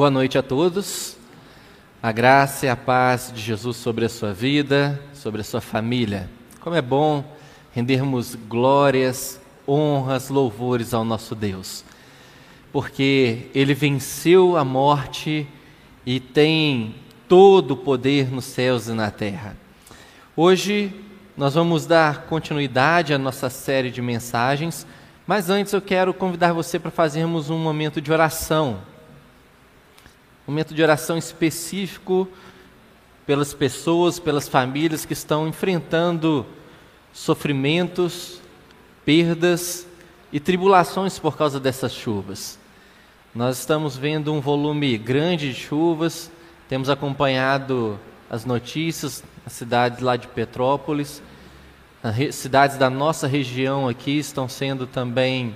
[0.00, 1.14] Boa noite a todos.
[2.02, 6.30] A graça e a paz de Jesus sobre a sua vida, sobre a sua família.
[6.58, 7.22] Como é bom
[7.70, 11.84] rendermos glórias, honras, louvores ao nosso Deus.
[12.72, 15.46] Porque ele venceu a morte
[16.06, 16.94] e tem
[17.28, 19.54] todo o poder nos céus e na terra.
[20.34, 20.94] Hoje
[21.36, 24.86] nós vamos dar continuidade à nossa série de mensagens,
[25.26, 28.88] mas antes eu quero convidar você para fazermos um momento de oração.
[30.50, 32.26] Momento de oração específico
[33.24, 36.44] pelas pessoas, pelas famílias que estão enfrentando
[37.12, 38.40] sofrimentos,
[39.04, 39.86] perdas
[40.32, 42.58] e tribulações por causa dessas chuvas.
[43.32, 46.32] Nós estamos vendo um volume grande de chuvas,
[46.68, 47.96] temos acompanhado
[48.28, 51.22] as notícias nas cidades lá de Petrópolis,
[52.02, 55.54] as cidades da nossa região aqui estão sendo também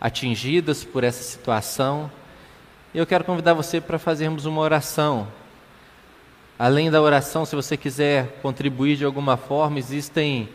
[0.00, 2.08] atingidas por essa situação.
[2.96, 5.28] Eu quero convidar você para fazermos uma oração.
[6.58, 10.48] Além da oração, se você quiser contribuir de alguma forma, existem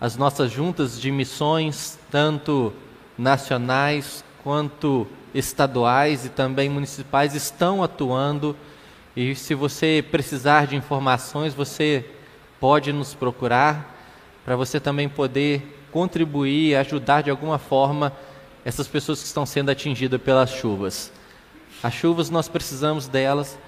[0.00, 2.72] as nossas juntas de missões, tanto
[3.16, 8.56] nacionais quanto estaduais e também municipais, estão atuando.
[9.14, 12.04] E se você precisar de informações, você
[12.58, 13.96] pode nos procurar
[14.44, 18.12] para você também poder contribuir, ajudar de alguma forma
[18.64, 21.13] essas pessoas que estão sendo atingidas pelas chuvas.
[21.84, 23.58] As chuvas nós precisamos delas,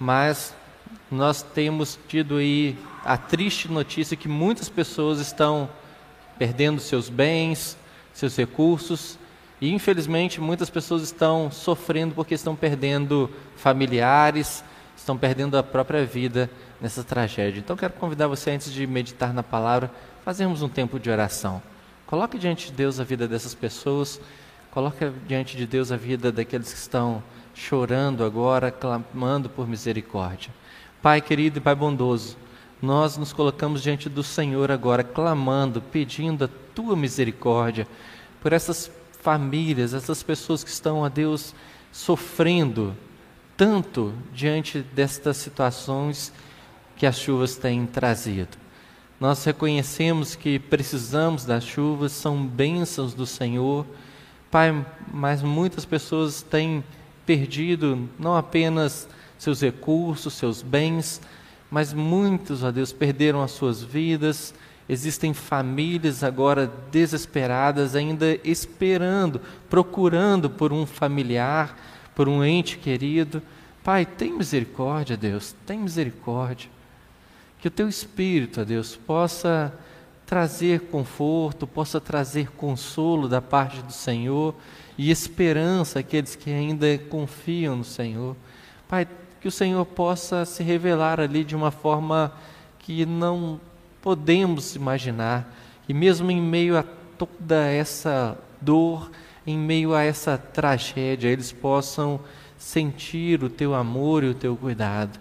[0.00, 0.54] mas
[1.10, 2.74] nós temos tido aí
[3.04, 5.68] a triste notícia que muitas pessoas estão
[6.38, 7.76] perdendo seus bens,
[8.14, 9.18] seus recursos,
[9.60, 14.64] e infelizmente muitas pessoas estão sofrendo porque estão perdendo familiares,
[14.96, 17.60] estão perdendo a própria vida nessa tragédia.
[17.60, 19.90] Então quero convidar você antes de meditar na palavra,
[20.24, 21.60] fazermos um tempo de oração.
[22.06, 24.18] Coloque diante de Deus a vida dessas pessoas,
[24.70, 27.22] coloque diante de Deus a vida daqueles que estão
[27.56, 30.52] chorando agora, clamando por misericórdia.
[31.00, 32.36] Pai querido e Pai bondoso,
[32.80, 37.88] nós nos colocamos diante do Senhor agora, clamando, pedindo a tua misericórdia
[38.42, 38.90] por essas
[39.22, 41.54] famílias, essas pessoas que estão, a Deus,
[41.90, 42.94] sofrendo
[43.56, 46.32] tanto diante destas situações
[46.94, 48.58] que as chuvas têm trazido.
[49.18, 53.86] Nós reconhecemos que precisamos das chuvas, são bênçãos do Senhor.
[54.50, 56.84] Pai, mas muitas pessoas têm
[57.26, 61.20] perdido não apenas seus recursos, seus bens,
[61.70, 64.54] mas muitos, ó Deus, perderam as suas vidas.
[64.88, 71.76] Existem famílias agora desesperadas, ainda esperando, procurando por um familiar,
[72.14, 73.42] por um ente querido.
[73.82, 76.70] Pai, tem misericórdia, Deus, tem misericórdia.
[77.58, 79.74] Que o teu Espírito, ó Deus, possa
[80.24, 84.54] trazer conforto, possa trazer consolo da parte do Senhor
[84.98, 88.36] e esperança àqueles que ainda confiam no Senhor.
[88.88, 89.06] Pai,
[89.40, 92.32] que o Senhor possa se revelar ali de uma forma
[92.78, 93.60] que não
[94.00, 95.52] podemos imaginar,
[95.88, 96.84] e mesmo em meio a
[97.18, 99.10] toda essa dor,
[99.46, 102.20] em meio a essa tragédia, eles possam
[102.56, 105.18] sentir o teu amor e o teu cuidado.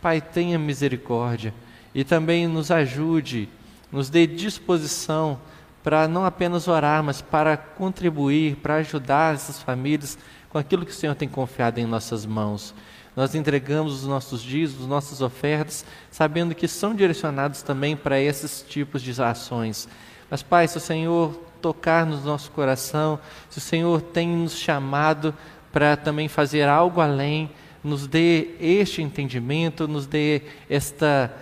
[0.00, 1.54] Pai, tenha misericórdia
[1.94, 3.48] e também nos ajude,
[3.90, 5.38] nos dê disposição
[5.82, 10.16] para não apenas orar, mas para contribuir, para ajudar essas famílias
[10.48, 12.74] com aquilo que o Senhor tem confiado em nossas mãos.
[13.14, 19.02] Nós entregamos os nossos dízimos, nossas ofertas, sabendo que são direcionados também para esses tipos
[19.02, 19.88] de ações.
[20.30, 23.18] Mas, Pai, se o Senhor tocar no nosso coração,
[23.50, 25.34] se o Senhor tem nos chamado
[25.70, 27.50] para também fazer algo além,
[27.84, 31.34] nos dê este entendimento, nos dê esta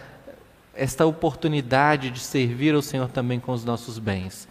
[0.81, 4.49] esta oportunidade de servir ao Senhor também com os nossos bens.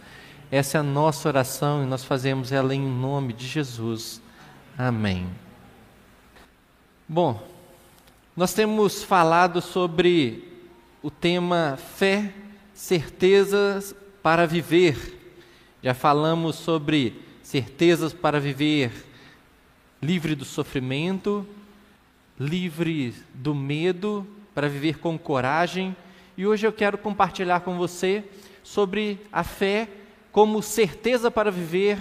[0.48, 4.22] Essa é a nossa oração e nós fazemos ela em nome de Jesus.
[4.78, 5.26] Amém.
[7.08, 7.44] Bom,
[8.36, 10.44] nós temos falado sobre
[11.02, 12.32] o tema fé,
[12.72, 13.92] certezas
[14.22, 15.34] para viver.
[15.82, 18.92] Já falamos sobre certezas para viver
[20.00, 21.44] livre do sofrimento,
[22.38, 24.24] livre do medo,
[24.54, 25.96] para viver com coragem
[26.40, 28.24] e hoje eu quero compartilhar com você
[28.64, 29.86] sobre a fé
[30.32, 31.98] como certeza para viver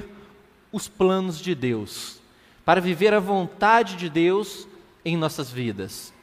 [0.71, 2.21] os planos de Deus,
[2.63, 4.65] para viver a vontade de Deus
[5.03, 6.13] em nossas vidas.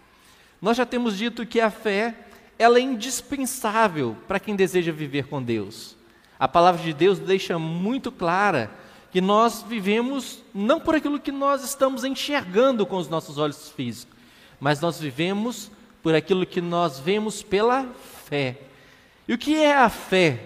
[0.62, 2.14] Nós já temos dito que a fé
[2.58, 5.94] ela é indispensável para quem deseja viver com Deus.
[6.38, 8.70] A palavra de Deus deixa muito clara
[9.12, 14.16] que nós vivemos não por aquilo que nós estamos enxergando com os nossos olhos físicos,
[14.58, 15.70] mas nós vivemos
[16.06, 17.84] por aquilo que nós vemos pela
[18.26, 18.58] fé.
[19.26, 20.38] E o que é a fé?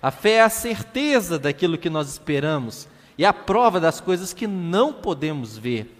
[0.00, 2.88] A fé é a certeza daquilo que nós esperamos
[3.18, 5.94] e a prova das coisas que não podemos ver.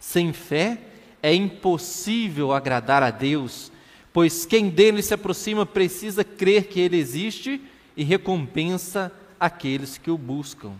[0.00, 0.80] Sem fé
[1.22, 3.70] é impossível agradar a Deus,
[4.12, 7.62] pois quem dele se aproxima precisa crer que ele existe
[7.96, 10.72] e recompensa aqueles que o buscam.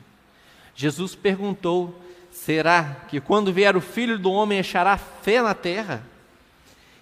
[0.75, 6.16] Jesus perguntou: Será que quando vier o filho do homem achará fé na terra?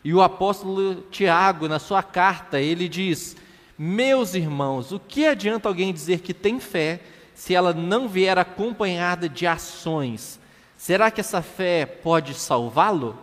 [0.04, 3.34] E o apóstolo Tiago, na sua carta, ele diz:
[3.78, 7.00] Meus irmãos, o que adianta alguém dizer que tem fé
[7.34, 10.38] se ela não vier acompanhada de ações?
[10.76, 13.18] Será que essa fé pode salvá-lo?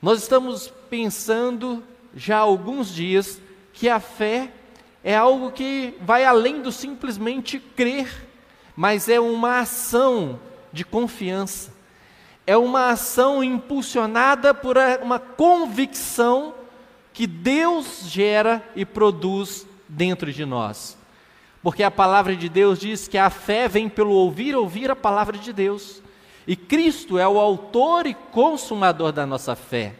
[0.00, 1.84] Nós estamos pensando
[2.16, 3.38] já há alguns dias
[3.74, 4.50] que a fé
[5.04, 8.26] é algo que vai além do simplesmente crer,
[8.74, 10.40] mas é uma ação
[10.72, 11.79] de confiança
[12.50, 16.52] é uma ação impulsionada por uma convicção
[17.12, 20.98] que Deus gera e produz dentro de nós.
[21.62, 25.38] Porque a palavra de Deus diz que a fé vem pelo ouvir, ouvir a palavra
[25.38, 26.02] de Deus.
[26.44, 29.94] E Cristo é o autor e consumador da nossa fé.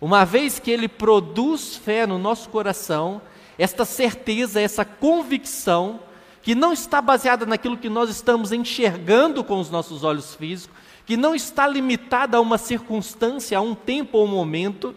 [0.00, 3.22] Uma vez que ele produz fé no nosso coração,
[3.56, 6.00] esta certeza, essa convicção,
[6.42, 10.74] que não está baseada naquilo que nós estamos enxergando com os nossos olhos físicos,
[11.06, 14.94] que não está limitada a uma circunstância, a um tempo ou um momento,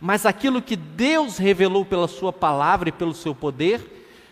[0.00, 3.80] mas aquilo que Deus revelou pela Sua palavra e pelo seu poder,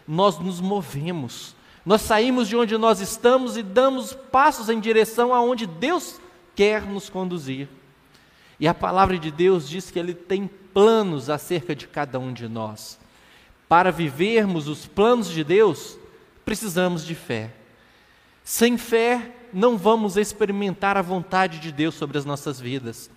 [0.06, 1.54] nós nos movemos.
[1.84, 6.20] Nós saímos de onde nós estamos e damos passos em direção aonde Deus
[6.54, 7.68] quer nos conduzir.
[8.58, 12.48] E a palavra de Deus diz que Ele tem planos acerca de cada um de
[12.48, 12.98] nós.
[13.68, 15.96] Para vivermos os planos de Deus,
[16.44, 17.52] precisamos de fé.
[18.44, 23.10] Sem fé, não vamos experimentar a vontade de Deus sobre as nossas vidas.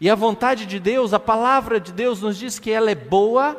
[0.00, 3.56] E a vontade de Deus, a palavra de Deus nos diz que ela é boa,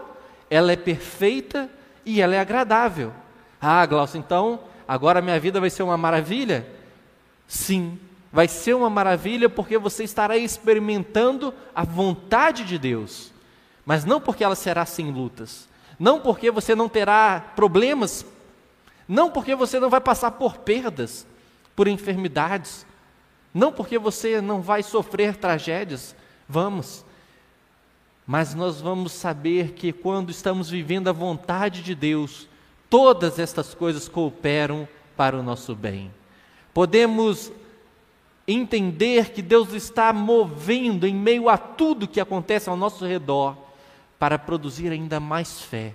[0.50, 1.70] ela é perfeita
[2.06, 3.12] e ela é agradável.
[3.60, 6.68] Ah, Glaucio, então agora minha vida vai ser uma maravilha?
[7.48, 8.00] Sim,
[8.32, 13.32] vai ser uma maravilha porque você estará experimentando a vontade de Deus,
[13.86, 18.26] mas não porque ela será sem lutas, não porque você não terá problemas,
[19.08, 21.26] não porque você não vai passar por perdas,
[21.76, 22.86] por enfermidades,
[23.54, 26.16] não porque você não vai sofrer tragédias,
[26.48, 27.06] vamos,
[28.26, 32.48] mas nós vamos saber que quando estamos vivendo a vontade de Deus,
[32.90, 36.12] todas estas coisas cooperam para o nosso bem.
[36.74, 37.52] Podemos
[38.48, 43.58] entender que Deus está movendo em meio a tudo que acontece ao nosso redor
[44.20, 45.94] para produzir ainda mais fé,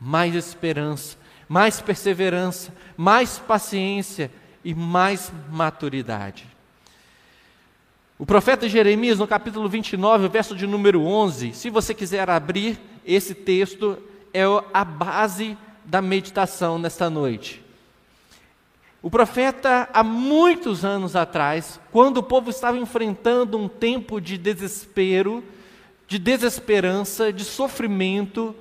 [0.00, 1.16] mais esperança,
[1.48, 4.30] mais perseverança, mais paciência,
[4.64, 6.46] e mais maturidade.
[8.18, 13.34] O profeta Jeremias, no capítulo 29, verso de número 11, se você quiser abrir esse
[13.34, 13.98] texto,
[14.32, 17.62] é a base da meditação nesta noite.
[19.02, 25.42] O profeta, há muitos anos atrás, quando o povo estava enfrentando um tempo de desespero,
[26.06, 28.54] de desesperança, de sofrimento,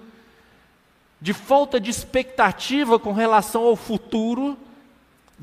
[1.21, 4.57] de falta de expectativa com relação ao futuro,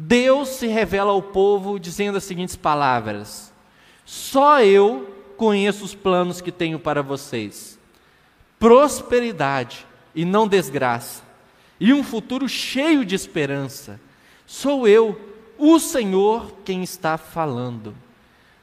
[0.01, 3.53] Deus se revela ao povo dizendo as seguintes palavras:
[4.05, 7.77] Só eu conheço os planos que tenho para vocês:
[8.61, 9.85] prosperidade
[10.15, 11.25] e não desgraça,
[11.81, 14.01] e um futuro cheio de esperança.
[14.47, 15.21] Sou eu,
[15.59, 17.93] o Senhor, quem está falando.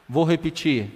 [0.07, 0.89] Vou repetir.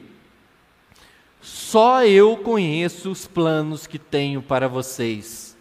[1.41, 5.58] Só eu conheço os planos que tenho para vocês: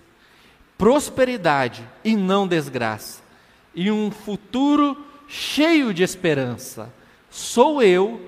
[0.79, 3.27] prosperidade e não desgraça
[3.75, 4.97] e um futuro
[5.29, 6.93] cheio de esperança.
[7.31, 8.21] Sou eu,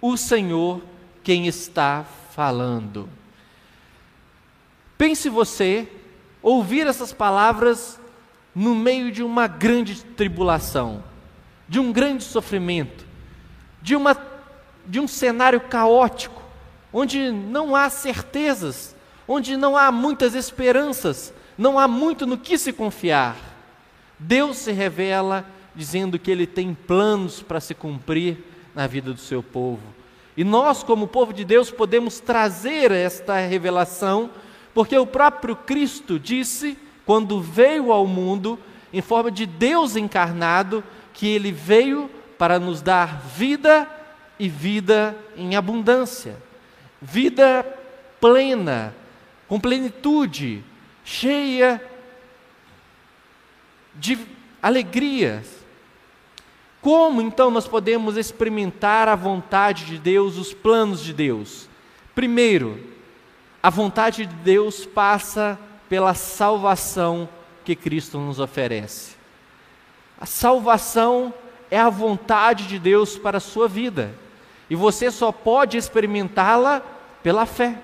[0.00, 0.82] o Senhor,
[1.22, 3.08] quem está falando.
[4.96, 5.88] Pense você
[6.42, 8.00] ouvir essas palavras
[8.54, 11.04] no meio de uma grande tribulação,
[11.68, 13.06] de um grande sofrimento,
[13.80, 14.16] de, uma,
[14.86, 16.42] de um cenário caótico,
[16.92, 22.72] onde não há certezas, onde não há muitas esperanças, não há muito no que se
[22.72, 23.36] confiar.
[24.18, 25.44] Deus se revela
[25.74, 28.38] dizendo que Ele tem planos para se cumprir
[28.74, 29.82] na vida do seu povo.
[30.36, 34.30] E nós, como povo de Deus, podemos trazer esta revelação,
[34.74, 38.58] porque o próprio Cristo disse, quando veio ao mundo,
[38.92, 40.82] em forma de Deus encarnado,
[41.12, 43.88] que Ele veio para nos dar vida
[44.38, 46.36] e vida em abundância,
[47.00, 47.64] vida
[48.20, 48.94] plena,
[49.48, 50.62] com plenitude,
[51.04, 51.82] cheia
[53.98, 54.18] de
[54.62, 55.46] alegrias.
[56.80, 61.68] Como então nós podemos experimentar a vontade de Deus, os planos de Deus?
[62.14, 62.80] Primeiro,
[63.62, 67.28] a vontade de Deus passa pela salvação
[67.64, 69.16] que Cristo nos oferece.
[70.20, 71.34] A salvação
[71.70, 74.14] é a vontade de Deus para a sua vida.
[74.70, 76.82] e você só pode experimentá-la
[77.22, 77.78] pela fé.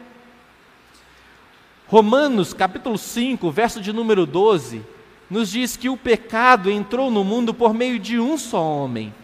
[1.87, 4.83] Romanos capítulo 5, verso de número 12,
[5.31, 9.15] nos diz que o pecado entrou no mundo por meio de um só homem.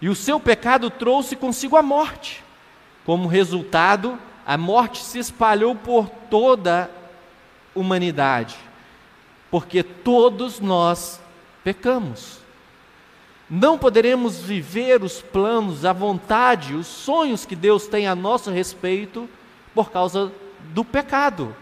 [0.00, 2.42] E o seu pecado trouxe consigo a morte.
[3.04, 6.90] Como resultado, a morte se espalhou por toda
[7.74, 8.56] a humanidade,
[9.50, 11.20] porque todos nós
[11.62, 12.38] pecamos.
[13.48, 19.28] Não poderemos viver os planos, a vontade, os sonhos que Deus tem a nosso respeito
[19.74, 20.32] por causa
[20.72, 21.54] do pecado.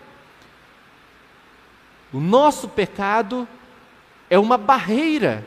[2.13, 3.49] O nosso pecado
[4.29, 5.47] é uma barreira,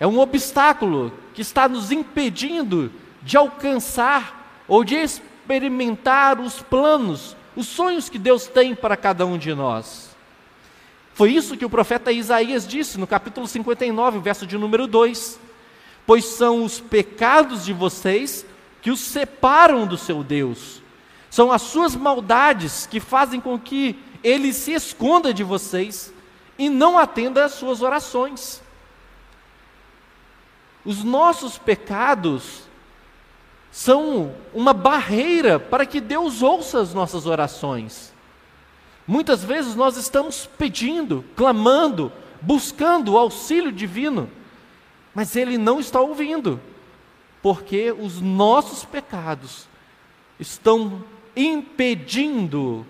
[0.00, 2.92] é um obstáculo que está nos impedindo
[3.22, 9.38] de alcançar ou de experimentar os planos, os sonhos que Deus tem para cada um
[9.38, 10.16] de nós.
[11.14, 15.38] Foi isso que o profeta Isaías disse no capítulo 59, verso de número 2:
[16.06, 18.46] Pois são os pecados de vocês
[18.80, 20.82] que os separam do seu Deus,
[21.30, 26.12] são as suas maldades que fazem com que ele se esconda de vocês
[26.58, 28.62] e não atenda às suas orações.
[30.84, 32.62] Os nossos pecados
[33.70, 38.12] são uma barreira para que Deus ouça as nossas orações.
[39.06, 44.30] Muitas vezes nós estamos pedindo, clamando, buscando o auxílio divino,
[45.14, 46.60] mas Ele não está ouvindo,
[47.42, 49.66] porque os nossos pecados
[50.38, 51.04] estão
[51.36, 52.86] impedindo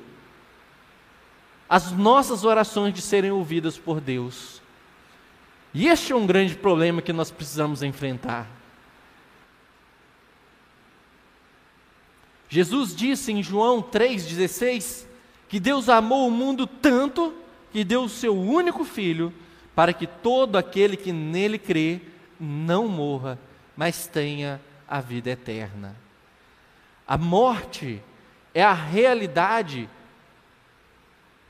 [1.72, 4.60] as nossas orações de serem ouvidas por Deus.
[5.72, 8.46] E este é um grande problema que nós precisamos enfrentar.
[12.46, 15.06] Jesus disse em João 3,16
[15.48, 17.34] que Deus amou o mundo tanto
[17.72, 19.32] que deu o seu único filho
[19.74, 22.02] para que todo aquele que nele crê
[22.38, 23.38] não morra,
[23.74, 25.96] mas tenha a vida eterna.
[27.08, 28.02] A morte
[28.52, 29.88] é a realidade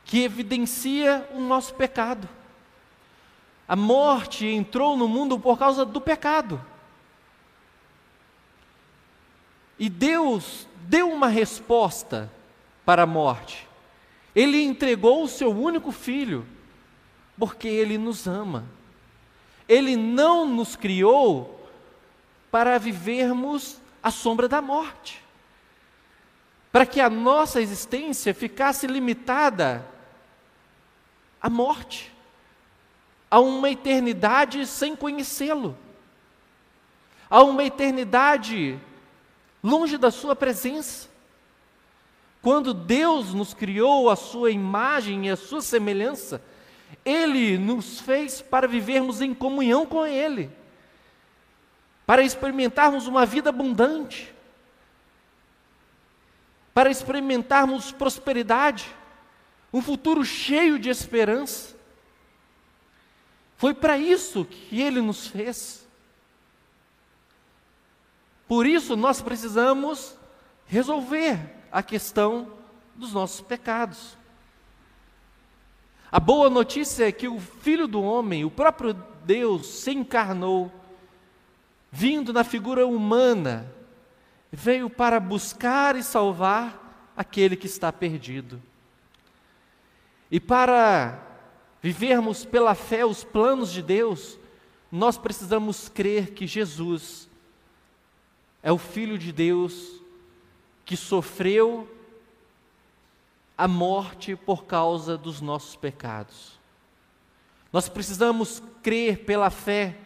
[0.04, 2.28] que evidencia o nosso pecado.
[3.66, 6.60] A morte entrou no mundo por causa do pecado.
[9.78, 12.30] E Deus deu uma resposta
[12.84, 13.66] para a morte.
[14.34, 16.46] Ele entregou o seu único filho,
[17.38, 18.64] porque ele nos ama.
[19.68, 21.68] Ele não nos criou
[22.50, 25.22] para vivermos à sombra da morte,
[26.70, 29.86] para que a nossa existência ficasse limitada
[31.42, 32.14] à morte,
[33.28, 35.76] a uma eternidade sem conhecê-lo,
[37.28, 38.78] a uma eternidade
[39.62, 41.10] longe da Sua presença.
[42.40, 46.42] Quando Deus nos criou a sua imagem e a sua semelhança,
[47.04, 50.50] Ele nos fez para vivermos em comunhão com Ele,
[52.04, 54.34] para experimentarmos uma vida abundante,
[56.74, 58.92] para experimentarmos prosperidade,
[59.72, 61.74] um futuro cheio de esperança.
[63.56, 65.86] Foi para isso que Ele nos fez.
[68.46, 70.16] Por isso nós precisamos
[70.66, 71.38] resolver
[71.70, 72.52] a questão
[72.94, 74.16] dos nossos pecados.
[76.10, 78.92] A boa notícia é que o Filho do Homem, o próprio
[79.24, 80.70] Deus, se encarnou,
[81.90, 83.72] vindo na figura humana,
[84.50, 88.60] veio para buscar e salvar aquele que está perdido.
[90.32, 91.20] E para
[91.82, 94.38] vivermos pela fé os planos de Deus,
[94.90, 97.28] nós precisamos crer que Jesus
[98.62, 100.00] é o Filho de Deus
[100.86, 101.86] que sofreu
[103.58, 106.58] a morte por causa dos nossos pecados.
[107.70, 109.98] Nós precisamos crer pela fé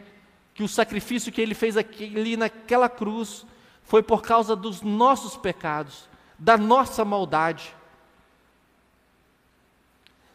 [0.55, 3.47] que o sacrifício que ele fez ali naquela cruz
[3.85, 7.76] foi por causa dos nossos pecados, da nossa maldade.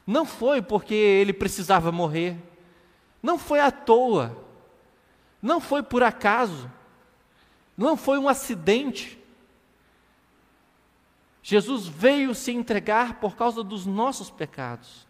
[0.05, 2.38] Não foi porque ele precisava morrer,
[3.22, 4.36] não foi à toa,
[5.41, 6.70] não foi por acaso,
[7.77, 9.20] não foi um acidente.
[11.43, 15.08] Jesus veio se entregar por causa dos nossos pecados.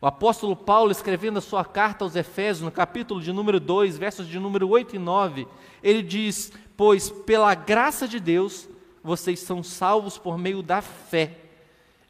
[0.00, 4.26] O apóstolo Paulo, escrevendo a sua carta aos Efésios, no capítulo de número 2, versos
[4.26, 5.46] de número 8 e 9,
[5.82, 8.68] ele diz: Pois pela graça de Deus
[9.04, 11.41] vocês são salvos por meio da fé.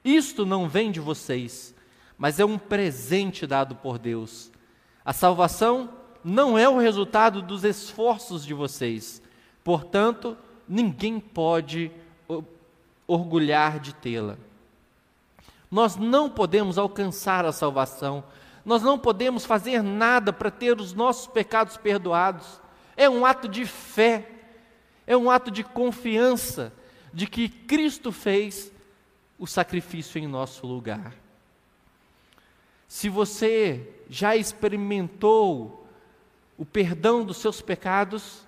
[0.04, 1.74] Isto não vem de vocês,
[2.18, 4.50] mas é um presente dado por Deus.
[5.04, 5.90] A salvação
[6.24, 9.22] não é o resultado dos esforços de vocês,
[9.64, 10.36] portanto,
[10.68, 11.90] ninguém pode
[13.06, 14.36] orgulhar de tê-la.
[15.70, 18.24] Nós não podemos alcançar a salvação,
[18.64, 22.60] nós não podemos fazer nada para ter os nossos pecados perdoados.
[22.96, 24.28] É um ato de fé,
[25.04, 26.72] É um ato de confiança
[27.12, 28.71] de que Cristo fez
[29.42, 31.12] o sacrifício em nosso lugar.
[32.86, 35.84] Se você já experimentou
[36.56, 38.46] o perdão dos seus pecados,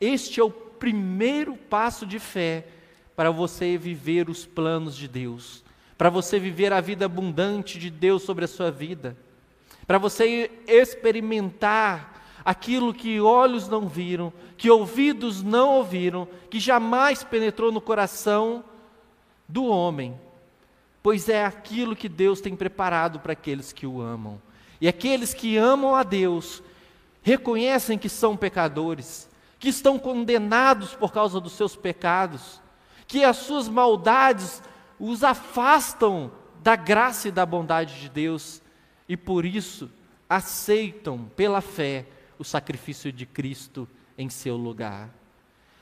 [0.00, 2.66] este é o primeiro passo de fé
[3.14, 5.62] para você viver os planos de Deus,
[5.98, 9.14] para você viver a vida abundante de Deus sobre a sua vida,
[9.86, 17.70] para você experimentar aquilo que olhos não viram, que ouvidos não ouviram, que jamais penetrou
[17.70, 18.64] no coração
[19.46, 20.18] do homem,
[21.02, 24.40] pois é aquilo que Deus tem preparado para aqueles que o amam.
[24.80, 26.62] E aqueles que amam a Deus
[27.22, 29.28] reconhecem que são pecadores,
[29.58, 32.60] que estão condenados por causa dos seus pecados,
[33.06, 34.62] que as suas maldades
[34.98, 38.62] os afastam da graça e da bondade de Deus
[39.08, 39.90] e por isso
[40.28, 42.06] aceitam pela fé
[42.38, 45.10] o sacrifício de Cristo em seu lugar.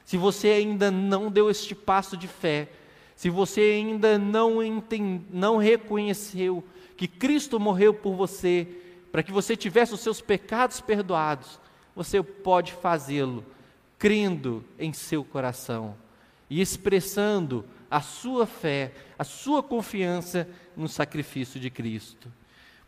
[0.04, 2.70] Se você ainda não deu este passo de fé,
[3.18, 6.62] se você ainda não, entende, não reconheceu
[6.96, 8.68] que Cristo morreu por você,
[9.10, 11.58] para que você tivesse os seus pecados perdoados,
[11.96, 13.44] você pode fazê-lo
[13.98, 15.96] crendo em seu coração
[16.48, 22.32] e expressando a sua fé, a sua confiança no sacrifício de Cristo.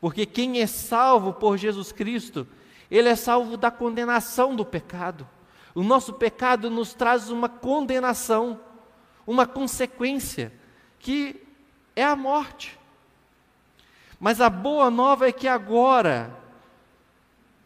[0.00, 2.46] Porque quem é salvo por Jesus Cristo,
[2.88, 5.26] ele é salvo da condenação do pecado.
[5.74, 8.60] O nosso pecado nos traz uma condenação,
[9.26, 10.52] uma consequência,
[10.98, 11.42] que
[11.94, 12.78] é a morte.
[14.18, 16.36] Mas a boa nova é que agora,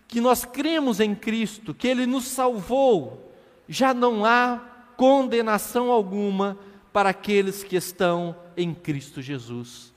[0.06, 3.32] que nós cremos em Cristo, que Ele nos salvou,
[3.68, 4.60] já não há
[4.96, 6.56] condenação alguma
[6.92, 9.92] para aqueles que estão em Cristo Jesus.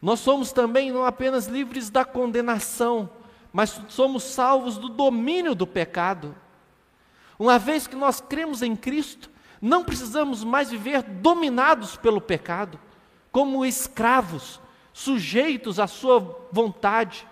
[0.00, 3.10] Nós somos também não apenas livres da condenação,
[3.52, 6.36] mas somos salvos do domínio do pecado.
[7.38, 12.78] Uma vez que nós cremos em Cristo, não precisamos mais viver dominados pelo pecado,
[13.30, 14.60] como escravos,
[14.92, 17.26] sujeitos à sua vontade.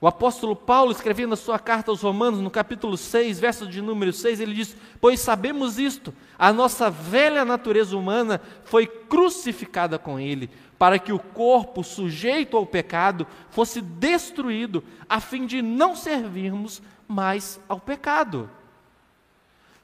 [0.00, 4.12] O apóstolo Paulo, escrevendo a sua carta aos Romanos, no capítulo 6, verso de número
[4.12, 10.48] 6, ele diz: Pois sabemos isto, a nossa velha natureza humana foi crucificada com ele,
[10.78, 17.58] para que o corpo sujeito ao pecado fosse destruído, a fim de não servirmos mais
[17.68, 18.48] ao pecado.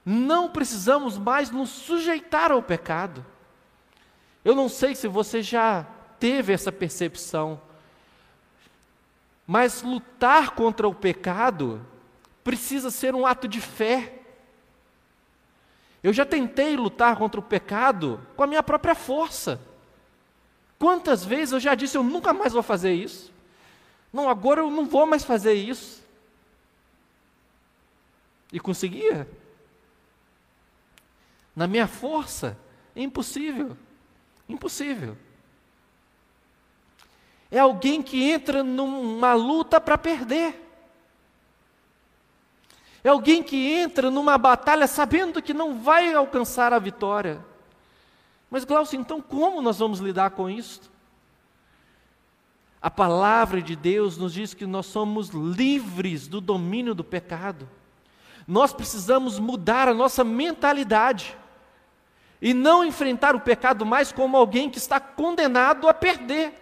[0.05, 3.25] Não precisamos mais nos sujeitar ao pecado.
[4.45, 5.87] Eu não sei se você já
[6.21, 7.61] teve essa percepção
[9.47, 11.85] mas lutar contra o pecado
[12.43, 14.21] precisa ser um ato de fé.
[16.03, 19.61] Eu já tentei lutar contra o pecado com a minha própria força.
[20.79, 23.33] Quantas vezes eu já disse, eu nunca mais vou fazer isso.
[24.13, 26.04] Não, agora eu não vou mais fazer isso.
[28.53, 29.29] E conseguia.
[31.55, 32.59] Na minha força,
[32.95, 33.77] é impossível.
[34.49, 35.17] Impossível
[37.55, 40.61] é alguém que entra numa luta para perder.
[43.05, 47.45] É alguém que entra numa batalha sabendo que não vai alcançar a vitória.
[48.51, 50.91] Mas, Glaucio, então como nós vamos lidar com isso?
[52.83, 57.69] A palavra de Deus nos diz que nós somos livres do domínio do pecado.
[58.47, 61.37] Nós precisamos mudar a nossa mentalidade
[62.41, 66.53] e não enfrentar o pecado mais como alguém que está condenado a perder.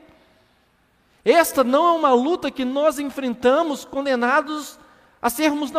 [1.24, 4.78] Esta não é uma luta que nós enfrentamos condenados
[5.20, 5.72] a sermos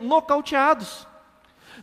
[0.00, 1.06] nocauteados.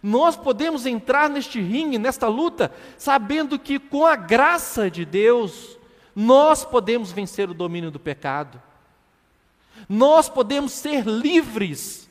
[0.02, 5.78] Nós podemos entrar neste ringue, nesta luta, sabendo que com a graça de Deus,
[6.16, 8.62] nós podemos vencer o domínio do pecado.
[9.88, 12.10] Nós podemos ser livres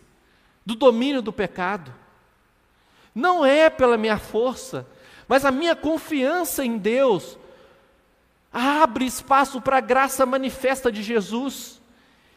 [0.65, 1.93] do domínio do pecado.
[3.15, 4.87] Não é pela minha força,
[5.29, 7.39] mas a minha confiança em Deus
[8.53, 11.81] abre espaço para a graça manifesta de Jesus.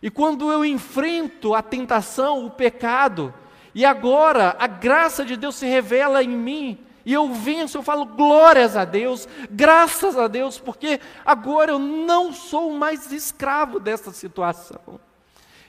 [0.02, 3.34] E quando eu enfrento a tentação, o pecado,
[3.74, 8.06] e agora a graça de Deus se revela em mim, e eu venço, eu falo
[8.06, 15.00] glórias a Deus, graças a Deus, porque agora eu não sou mais escravo dessa situação.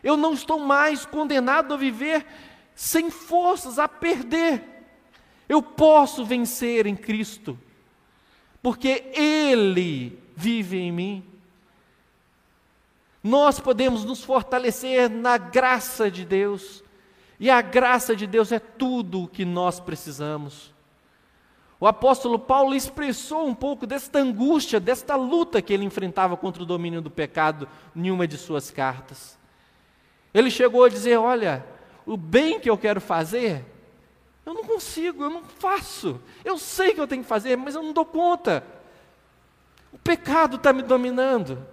[0.03, 2.27] Eu não estou mais condenado a viver
[2.75, 4.63] sem forças, a perder.
[5.49, 7.59] Eu posso vencer em Cristo,
[8.63, 11.25] porque Ele vive em mim.
[13.23, 16.85] Nós podemos nos fortalecer na graça de Deus,
[17.41, 20.75] e a graça de Deus é tudo o que nós precisamos.
[21.79, 26.67] O apóstolo Paulo expressou um pouco desta angústia, desta luta que ele enfrentava contra o
[26.67, 29.39] domínio do pecado em uma de suas cartas.
[30.37, 31.65] Ele chegou a dizer: Olha,
[32.05, 33.65] o bem que eu quero fazer,
[34.45, 36.21] eu não consigo, eu não faço.
[36.45, 38.63] Eu sei que eu tenho que fazer, mas eu não dou conta.
[39.91, 41.67] O pecado está me dominando.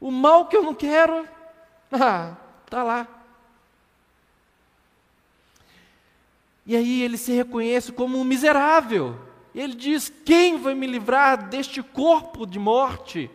[0.00, 1.24] O mal que eu não quero,
[1.92, 2.34] ah,
[2.64, 3.06] está lá.
[6.66, 9.16] E aí ele se reconhece como um miserável.
[9.54, 13.30] Ele diz: Quem vai me livrar deste corpo de morte?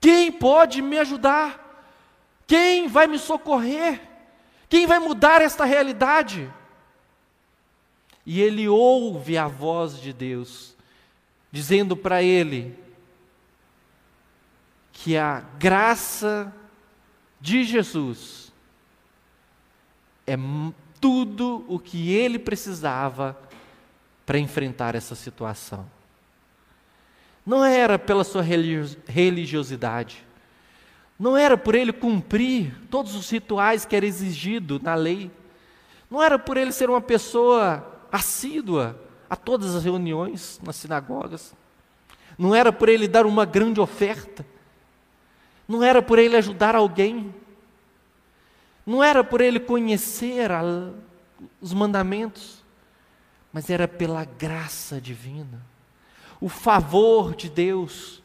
[0.00, 1.65] Quem pode me ajudar?
[2.46, 4.00] Quem vai me socorrer?
[4.68, 6.52] Quem vai mudar esta realidade?
[8.24, 10.76] E ele ouve a voz de Deus,
[11.50, 12.78] dizendo para ele
[14.92, 16.52] que a graça
[17.40, 18.52] de Jesus
[20.26, 20.36] é
[21.00, 23.38] tudo o que ele precisava
[24.24, 25.88] para enfrentar essa situação.
[27.44, 30.26] Não era pela sua religiosidade,
[31.18, 35.30] não era por ele cumprir todos os rituais que era exigido na lei,
[36.10, 41.54] não era por ele ser uma pessoa assídua a todas as reuniões nas sinagogas,
[42.38, 44.46] não era por ele dar uma grande oferta,
[45.66, 47.34] não era por ele ajudar alguém,
[48.84, 50.62] não era por ele conhecer a,
[51.60, 52.62] os mandamentos,
[53.52, 55.60] mas era pela graça divina.
[56.40, 58.22] O favor de Deus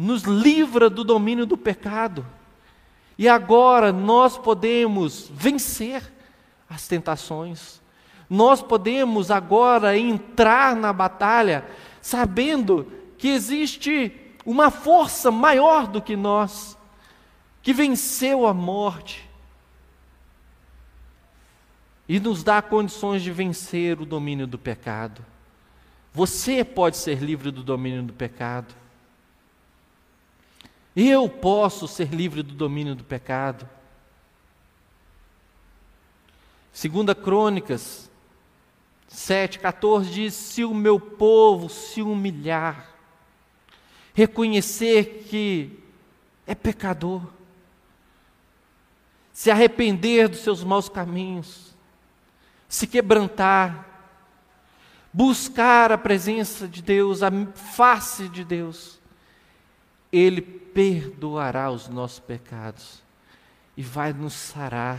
[0.00, 2.24] nos livra do domínio do pecado.
[3.18, 6.10] E agora nós podemos vencer
[6.70, 7.82] as tentações.
[8.28, 11.66] Nós podemos agora entrar na batalha
[12.00, 14.10] sabendo que existe
[14.46, 16.78] uma força maior do que nós,
[17.60, 19.28] que venceu a morte
[22.08, 25.22] e nos dá condições de vencer o domínio do pecado.
[26.14, 28.79] Você pode ser livre do domínio do pecado.
[30.94, 33.68] Eu posso ser livre do domínio do pecado.
[36.72, 38.10] Segunda Crônicas
[39.08, 42.90] 7:14 diz: "Se o meu povo se humilhar,
[44.14, 45.78] reconhecer que
[46.46, 47.22] é pecador,
[49.32, 51.74] se arrepender dos seus maus caminhos,
[52.68, 53.88] se quebrantar,
[55.12, 58.99] buscar a presença de Deus, a face de Deus,
[60.12, 63.02] Ele perdoará os nossos pecados
[63.76, 64.98] e vai nos sarar,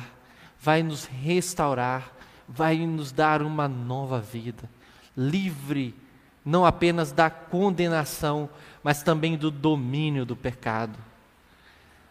[0.59, 2.11] vai nos restaurar,
[2.47, 4.69] vai nos dar uma nova vida,
[5.15, 5.95] livre
[6.43, 8.49] não apenas da condenação,
[8.83, 10.97] mas também do domínio do pecado.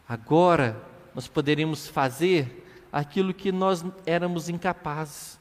[0.08, 0.80] Agora
[1.14, 5.38] nós poderíamos fazer aquilo que nós éramos incapazes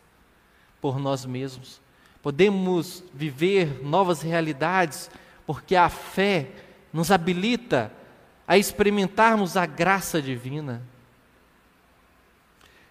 [0.81, 1.79] por nós mesmos.
[2.21, 5.09] Podemos viver novas realidades
[5.45, 6.51] porque a fé
[6.91, 7.91] nos habilita
[8.47, 10.81] a experimentarmos a graça divina.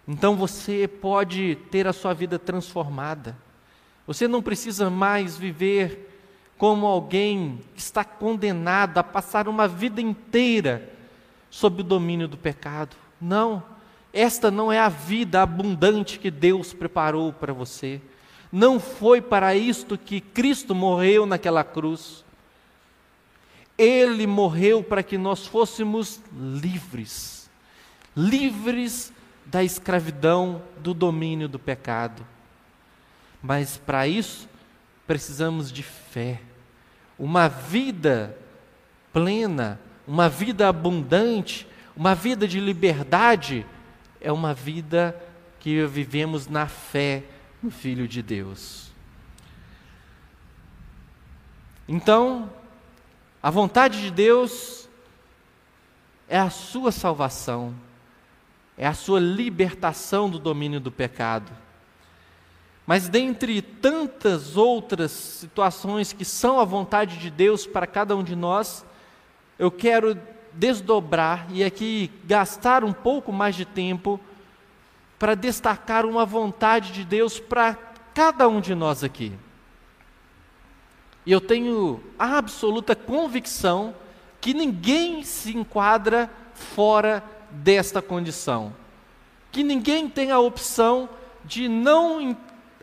[0.07, 3.37] Então você pode ter a sua vida transformada.
[4.07, 6.09] Você não precisa mais viver
[6.57, 10.91] como alguém que está condenado a passar uma vida inteira
[11.51, 12.97] sob o domínio do pecado.
[13.21, 13.63] Não.
[14.13, 18.01] Esta não é a vida abundante que Deus preparou para você.
[18.51, 22.25] Não foi para isto que Cristo morreu naquela cruz.
[23.79, 27.49] Ele morreu para que nós fôssemos livres,
[28.17, 29.13] livres
[29.47, 32.27] da escravidão, do domínio do pecado.
[33.41, 34.49] Mas para isso,
[35.07, 36.41] precisamos de fé,
[37.17, 38.37] uma vida
[39.13, 43.65] plena, uma vida abundante, uma vida de liberdade
[44.21, 45.21] é uma vida
[45.61, 47.25] que vivemos na fé
[47.63, 48.91] no Filho de Deus.
[51.89, 52.51] Então,
[53.43, 54.89] a vontade de Deus
[56.29, 57.75] é a sua salvação,
[58.77, 61.51] é a sua libertação do domínio do pecado.
[62.87, 68.35] Mas dentre tantas outras situações que são a vontade de Deus para cada um de
[68.35, 68.85] nós,
[69.59, 70.19] eu quero
[70.53, 74.19] desdobrar e aqui gastar um pouco mais de tempo
[75.19, 77.75] para destacar uma vontade de Deus para
[78.15, 79.33] cada um de nós aqui.
[81.29, 83.95] E eu tenho a absoluta convicção
[84.41, 88.75] que ninguém se enquadra fora desta condição.
[89.53, 91.07] Que ninguém tem a opção
[91.45, 92.35] de não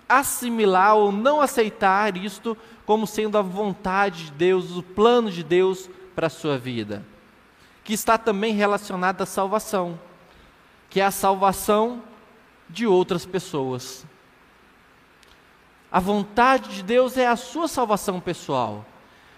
[0.08, 2.56] assimilar ou não aceitar isto
[2.86, 7.04] como sendo a vontade de Deus, o plano de Deus para a sua vida
[7.86, 9.98] que está também relacionada à salvação,
[10.90, 12.02] que é a salvação
[12.68, 14.04] de outras pessoas.
[15.96, 18.86] A vontade de Deus é a sua salvação pessoal,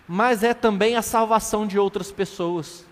[0.07, 2.83] mas é também a salvação de outras pessoas.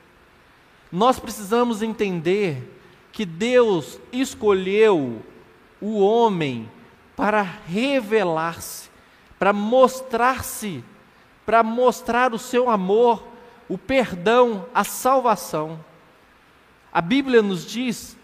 [0.92, 2.80] Nós precisamos entender
[3.12, 5.20] que Deus escolheu
[5.82, 6.70] o homem
[7.16, 8.88] para revelar-se,
[9.40, 10.84] para mostrar-se,
[11.44, 13.26] para mostrar o seu amor,
[13.68, 15.84] o perdão, a salvação.
[16.94, 18.16] A Bíblia nos diz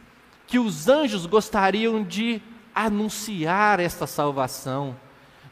[0.46, 2.40] que os anjos gostariam de
[2.76, 4.96] anunciar esta salvação,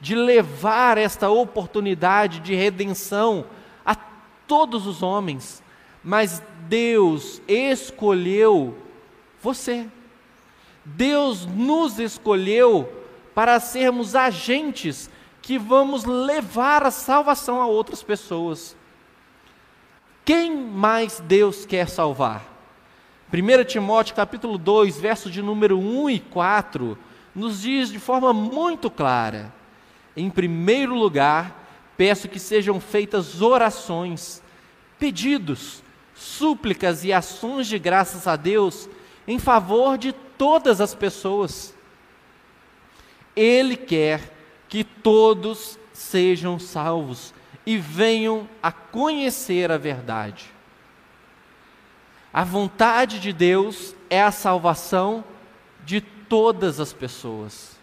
[0.01, 3.45] de levar esta oportunidade de redenção
[3.85, 5.61] a todos os homens,
[6.03, 8.77] mas Deus escolheu
[9.41, 9.87] você.
[10.85, 12.91] Deus nos escolheu
[13.35, 15.09] para sermos agentes
[15.41, 18.75] que vamos levar a salvação a outras pessoas.
[20.25, 22.45] Quem mais Deus quer salvar?
[23.31, 26.97] 1 Timóteo capítulo 2, verso de número 1 e 4,
[27.33, 29.53] nos diz de forma muito clara:
[30.15, 31.67] em primeiro lugar,
[31.97, 34.41] peço que sejam feitas orações,
[34.97, 38.89] pedidos, súplicas e ações de graças a Deus
[39.27, 41.73] em favor de todas as pessoas.
[43.35, 44.33] Ele quer
[44.67, 47.33] que todos sejam salvos
[47.65, 50.45] e venham a conhecer a verdade.
[52.33, 55.23] A vontade de Deus é a salvação
[55.85, 57.78] de todas as pessoas.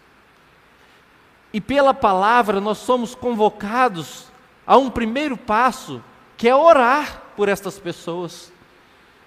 [1.57, 4.25] E pela palavra nós somos convocados
[4.63, 6.03] a um primeiro passo,
[6.37, 8.53] que é orar por estas pessoas.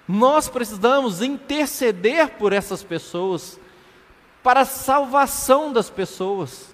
[0.07, 3.59] Nós precisamos interceder por essas pessoas,
[4.41, 6.73] para a salvação das pessoas.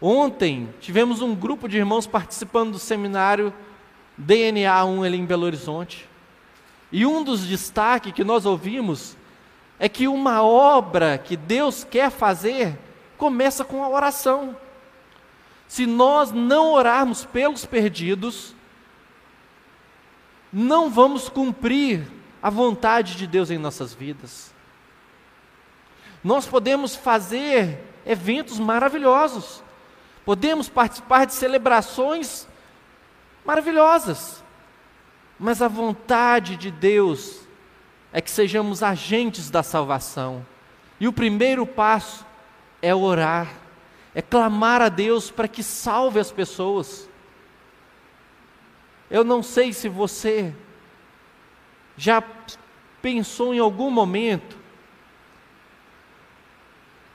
[0.00, 3.52] Ontem tivemos um grupo de irmãos participando do seminário
[4.16, 6.08] DNA 1 ali em Belo Horizonte.
[6.90, 9.14] E um dos destaques que nós ouvimos
[9.78, 12.78] é que uma obra que Deus quer fazer
[13.16, 14.56] começa com a oração.
[15.66, 18.54] Se nós não orarmos pelos perdidos,
[20.52, 22.06] não vamos cumprir
[22.42, 24.54] a vontade de Deus em nossas vidas.
[26.22, 29.62] Nós podemos fazer eventos maravilhosos,
[30.24, 32.46] podemos participar de celebrações
[33.44, 34.42] maravilhosas.
[35.38, 37.40] Mas a vontade de Deus
[38.12, 40.46] é que sejamos agentes da salvação.
[41.00, 42.24] E o primeiro passo
[42.84, 43.50] é orar,
[44.14, 47.08] é clamar a Deus para que salve as pessoas.
[49.10, 50.54] Eu não sei se você
[51.96, 52.22] já
[53.00, 54.58] pensou em algum momento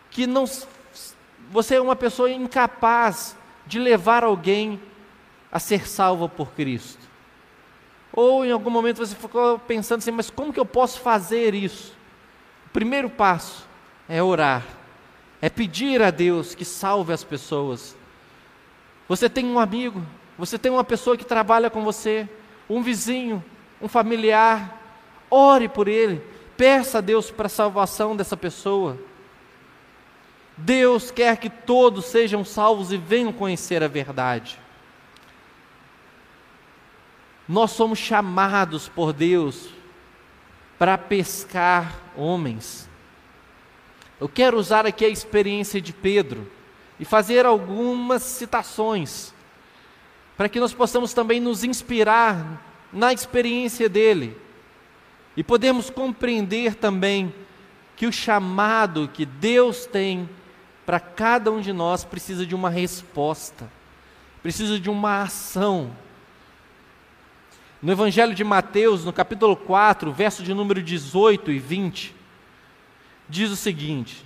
[0.09, 0.45] que não
[1.51, 4.81] você é uma pessoa incapaz de levar alguém
[5.51, 7.07] a ser salva por Cristo.
[8.11, 11.95] Ou em algum momento você ficou pensando assim, mas como que eu posso fazer isso?
[12.65, 13.67] O primeiro passo
[14.07, 14.65] é orar,
[15.41, 17.95] é pedir a Deus que salve as pessoas.
[19.07, 20.05] Você tem um amigo,
[20.37, 22.27] você tem uma pessoa que trabalha com você,
[22.69, 23.43] um vizinho,
[23.81, 24.81] um familiar,
[25.29, 26.21] ore por ele,
[26.57, 28.97] peça a Deus para a salvação dessa pessoa.
[30.57, 34.59] Deus quer que todos sejam salvos e venham conhecer a verdade.
[37.47, 39.69] Nós somos chamados por Deus
[40.77, 42.88] para pescar homens.
[44.19, 46.49] Eu quero usar aqui a experiência de Pedro
[46.99, 49.33] e fazer algumas citações,
[50.35, 54.35] para que nós possamos também nos inspirar na experiência dele
[55.37, 57.33] e podemos compreender também
[57.95, 60.29] que o chamado que Deus tem
[60.85, 63.71] para cada um de nós precisa de uma resposta,
[64.41, 65.91] precisa de uma ação.
[67.81, 72.15] No Evangelho de Mateus, no capítulo 4, verso de número 18 e 20,
[73.29, 74.25] diz o seguinte: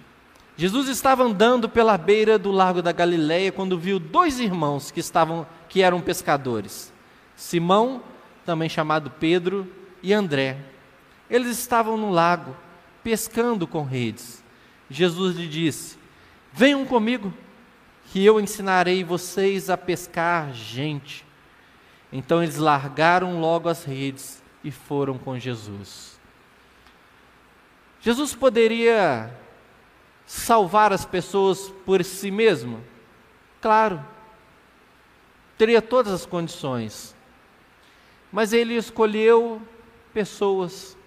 [0.55, 5.45] Jesus estava andando pela beira do lago da Galileia quando viu dois irmãos que estavam
[5.67, 6.93] que eram pescadores.
[7.35, 8.01] Simão,
[8.45, 9.67] também chamado Pedro,
[10.01, 10.57] e André.
[11.29, 12.55] Eles estavam no lago,
[13.03, 14.43] pescando com redes.
[14.89, 15.97] Jesus lhe disse:
[16.51, 17.33] Venham comigo,
[18.11, 21.25] que eu ensinarei vocês a pescar gente.
[22.11, 26.12] Então eles largaram logo as redes e foram com Jesus.
[28.03, 29.33] Jesus poderia
[30.25, 32.83] salvar as pessoas por si mesmo?
[33.61, 34.05] Claro,
[35.57, 37.15] teria todas as condições,
[38.29, 39.61] mas ele escolheu
[40.13, 40.97] pessoas,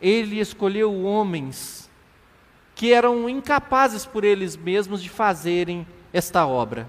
[0.00, 1.90] ele escolheu homens
[2.76, 6.88] que eram incapazes por eles mesmos de fazerem esta obra.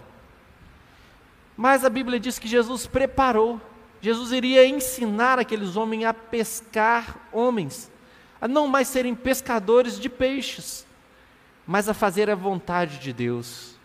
[1.58, 3.60] Mas a Bíblia diz que Jesus preparou,
[4.00, 7.91] Jesus iria ensinar aqueles homens a pescar homens,
[8.42, 10.86] a não mais serem pescadores de peixes,
[11.68, 13.76] mas a fazer a vontade de Deus.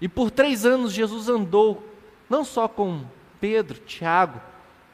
[0.00, 1.84] E por três anos Jesus andou,
[2.30, 3.04] não só com
[3.40, 4.40] Pedro, Tiago,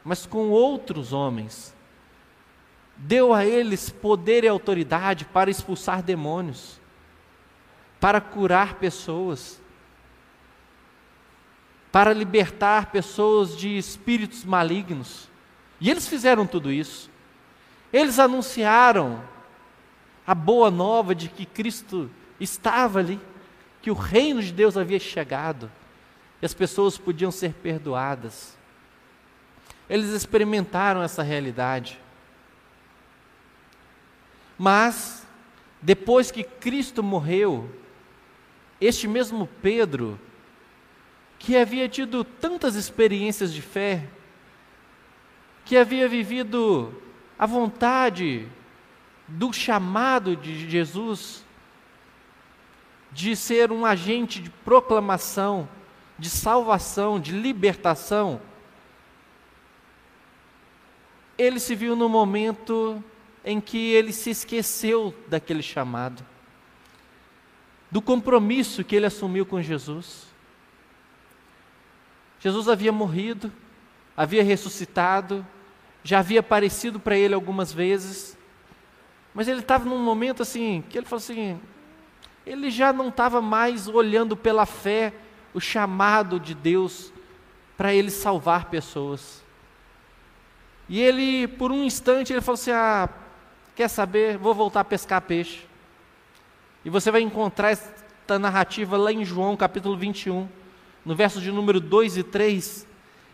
[0.02, 1.74] mas com outros homens,
[2.96, 6.80] deu a eles poder e autoridade para expulsar demônios,
[8.00, 9.60] para curar pessoas,
[11.90, 15.28] para libertar pessoas de espíritos malignos.
[15.78, 17.11] E eles fizeram tudo isso.
[17.92, 19.22] Eles anunciaram
[20.26, 23.20] a boa nova de que Cristo estava ali,
[23.82, 25.70] que o reino de Deus havia chegado,
[26.40, 28.56] e as pessoas podiam ser perdoadas.
[29.88, 32.00] Eles experimentaram essa realidade.
[34.56, 35.26] Mas,
[35.80, 37.68] depois que Cristo morreu,
[38.80, 40.18] este mesmo Pedro,
[41.38, 44.08] que havia tido tantas experiências de fé,
[45.64, 47.02] que havia vivido
[47.38, 48.48] a vontade
[49.26, 51.44] do chamado de Jesus,
[53.10, 55.68] de ser um agente de proclamação,
[56.18, 58.40] de salvação, de libertação,
[61.36, 63.02] ele se viu no momento
[63.44, 66.24] em que ele se esqueceu daquele chamado,
[67.90, 70.26] do compromisso que ele assumiu com Jesus.
[72.38, 73.52] Jesus havia morrido,
[74.16, 75.46] havia ressuscitado,
[76.04, 78.36] já havia aparecido para ele algumas vezes,
[79.34, 81.60] mas ele estava num momento assim, que ele falou assim,
[82.44, 85.12] ele já não estava mais olhando pela fé
[85.54, 87.12] o chamado de Deus
[87.76, 89.42] para ele salvar pessoas.
[90.88, 93.08] E ele, por um instante, ele falou assim: Ah,
[93.74, 94.36] quer saber?
[94.36, 95.66] Vou voltar a pescar peixe.
[96.84, 100.48] E você vai encontrar esta narrativa lá em João capítulo 21,
[101.04, 102.86] no verso de número 2 e 3.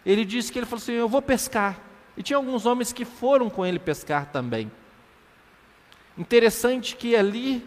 [0.04, 1.81] Ele disse que ele falou assim: Eu vou pescar.
[2.18, 4.68] E tinha alguns homens que foram com ele pescar também.
[6.18, 7.64] Interessante que ali,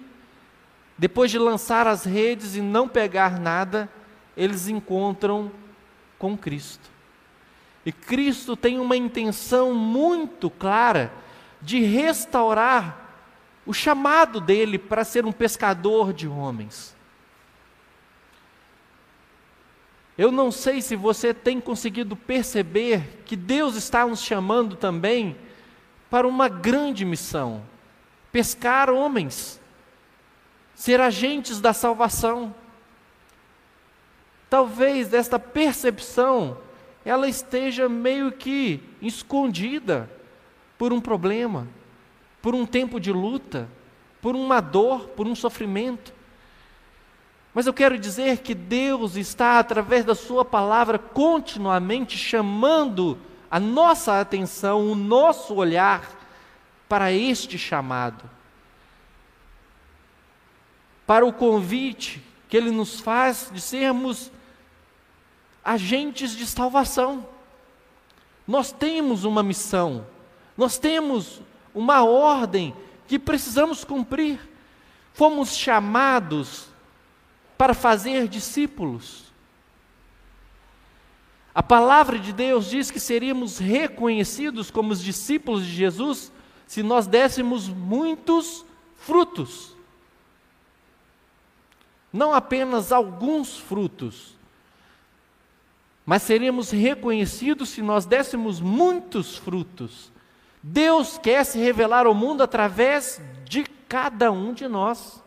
[0.97, 3.89] depois de lançar as redes e não pegar nada,
[4.35, 5.49] eles encontram
[6.19, 6.89] com Cristo.
[7.85, 11.13] E Cristo tem uma intenção muito clara
[11.61, 13.09] de restaurar
[13.65, 16.93] o chamado dele para ser um pescador de homens.
[20.21, 25.35] Eu não sei se você tem conseguido perceber que Deus está nos chamando também
[26.11, 27.63] para uma grande missão:
[28.31, 29.59] pescar homens,
[30.75, 32.53] ser agentes da salvação.
[34.47, 36.55] Talvez esta percepção
[37.03, 40.07] ela esteja meio que escondida
[40.77, 41.67] por um problema,
[42.43, 43.67] por um tempo de luta,
[44.21, 46.13] por uma dor, por um sofrimento.
[47.53, 53.17] Mas eu quero dizer que Deus está, através da Sua palavra, continuamente chamando
[53.49, 56.09] a nossa atenção, o nosso olhar
[56.87, 58.29] para este chamado,
[61.05, 64.31] para o convite que Ele nos faz de sermos
[65.63, 67.27] agentes de salvação.
[68.47, 70.07] Nós temos uma missão,
[70.57, 71.41] nós temos
[71.75, 72.73] uma ordem
[73.07, 74.39] que precisamos cumprir.
[75.13, 76.70] Fomos chamados
[77.61, 79.31] para fazer discípulos.
[81.53, 86.31] A palavra de Deus diz que seríamos reconhecidos como os discípulos de Jesus
[86.65, 89.75] se nós dessemos muitos frutos.
[92.11, 94.35] Não apenas alguns frutos,
[96.03, 100.11] mas seríamos reconhecidos se nós dessemos muitos frutos.
[100.63, 105.21] Deus quer se revelar ao mundo através de cada um de nós.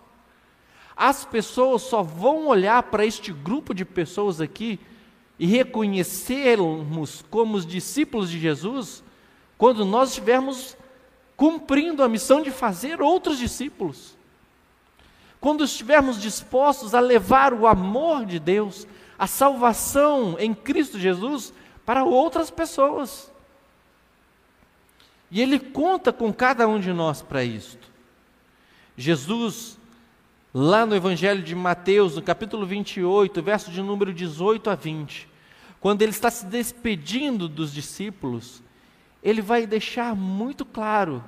[0.97, 4.79] As pessoas só vão olhar para este grupo de pessoas aqui
[5.39, 9.03] e reconhecermos como os discípulos de Jesus
[9.59, 10.77] quando nós estivermos
[11.37, 14.17] cumprindo a missão de fazer outros discípulos.
[15.41, 18.87] Quando estivermos dispostos a levar o amor de Deus,
[19.19, 21.53] a salvação em Cristo Jesus
[21.85, 23.31] para outras pessoas.
[25.31, 27.93] E Ele conta com cada um de nós para isto.
[28.97, 29.77] Jesus,
[30.55, 35.29] lá no Evangelho de Mateus, no capítulo 28, verso de número 18 a 20,
[35.81, 38.63] quando Ele está se despedindo dos discípulos,
[39.21, 41.25] Ele vai deixar muito claro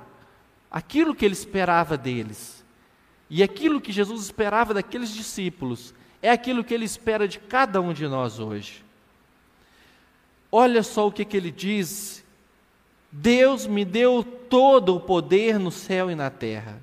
[0.71, 2.65] aquilo que Ele esperava deles.
[3.29, 7.91] E aquilo que Jesus esperava daqueles discípulos é aquilo que Ele espera de cada um
[7.91, 8.87] de nós hoje.
[10.49, 12.23] Olha só o que, que ele diz:
[13.11, 16.81] Deus me deu todo o poder no céu e na terra.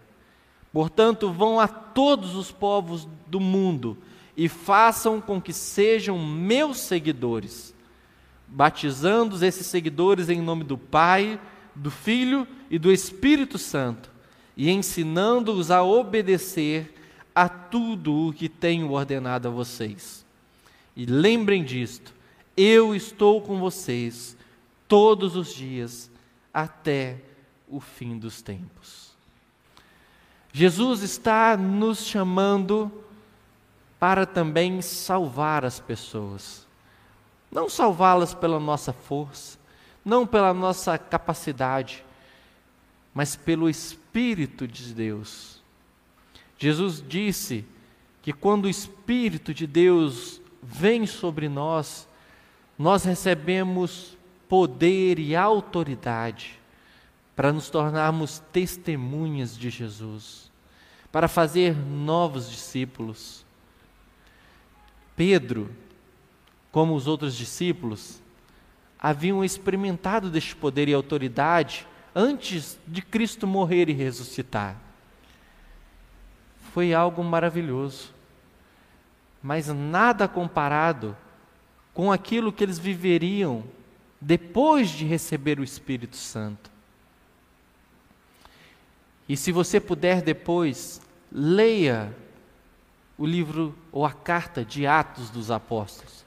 [0.75, 3.97] Portanto, vão a todos os povos do mundo
[4.37, 7.73] e façam com que sejam meus seguidores,
[8.49, 11.41] batizando esses seguidores em nome do Pai,
[11.77, 14.11] do Filho e do Espírito Santo,
[14.57, 16.93] e ensinando-os a obedecer
[17.33, 20.27] a tudo o que tenho ordenado a vocês.
[20.97, 22.13] E lembrem disto:
[22.57, 24.37] eu estou com vocês
[24.89, 26.11] todos os dias
[26.53, 27.19] até
[27.69, 29.04] o fim dos tempos.
[30.57, 32.89] Jesus está nos chamando
[33.99, 36.65] para também salvar as pessoas.
[37.51, 39.59] Não salvá-las pela nossa força,
[40.05, 42.05] não pela nossa capacidade,
[43.13, 45.61] mas pelo Espírito de Deus.
[46.57, 47.65] Jesus disse
[48.23, 52.07] que quando o Espírito de Deus vem sobre nós,
[52.79, 54.17] nós recebemos
[54.49, 56.61] poder e autoridade
[57.35, 60.44] para nos tornarmos testemunhas de Jesus,
[61.15, 63.47] para fazer novos discípulos.
[65.15, 65.71] Pedro,
[66.73, 68.21] como os outros discípulos,
[68.99, 74.77] haviam experimentado deste poder e autoridade antes de Cristo morrer e ressuscitar.
[76.73, 78.13] Foi algo maravilhoso,
[79.41, 81.17] mas nada comparado
[81.93, 83.63] com aquilo que eles viveriam
[84.21, 86.74] depois de receber o Espírito Santo.
[89.29, 91.01] E se você puder depois,
[91.33, 92.15] leia
[93.17, 96.25] o livro ou a carta de Atos dos Apóstolos.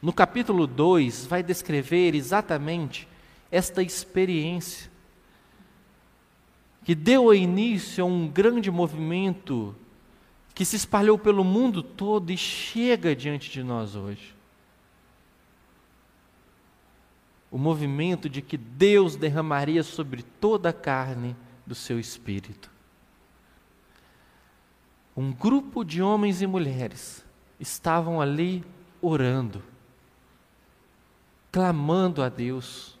[0.00, 3.08] No capítulo 2, vai descrever exatamente
[3.50, 4.90] esta experiência
[6.84, 9.74] que deu início a um grande movimento
[10.54, 14.34] que se espalhou pelo mundo todo e chega diante de nós hoje.
[17.50, 21.34] O movimento de que Deus derramaria sobre toda a carne
[21.66, 22.70] do seu espírito.
[25.16, 27.24] Um grupo de homens e mulheres
[27.58, 28.64] estavam ali
[29.00, 29.62] orando,
[31.50, 32.98] clamando a Deus,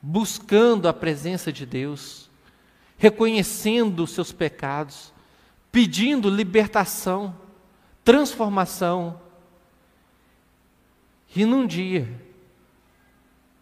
[0.00, 2.30] buscando a presença de Deus,
[2.98, 5.12] reconhecendo os seus pecados,
[5.72, 7.34] pedindo libertação,
[8.04, 9.20] transformação.
[11.34, 12.08] E num dia,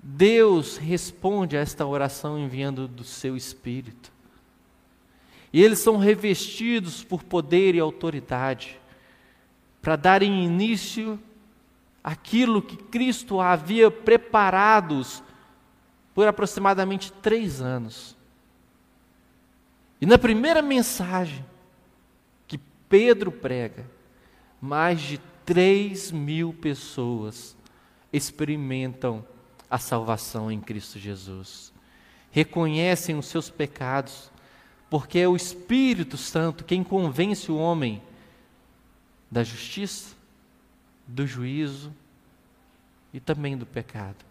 [0.02, 4.13] Deus responde a esta oração enviando do seu Espírito.
[5.54, 8.76] E eles são revestidos por poder e autoridade
[9.80, 11.16] para darem início
[12.02, 15.22] àquilo que Cristo havia preparados
[16.12, 18.16] por aproximadamente três anos.
[20.00, 21.46] E na primeira mensagem
[22.48, 23.88] que Pedro prega,
[24.60, 27.56] mais de três mil pessoas
[28.12, 29.24] experimentam
[29.70, 31.72] a salvação em Cristo Jesus,
[32.32, 34.33] reconhecem os seus pecados
[34.94, 38.00] porque é o Espírito Santo quem convence o homem
[39.28, 40.14] da justiça,
[41.04, 41.92] do juízo
[43.12, 44.24] e também do pecado.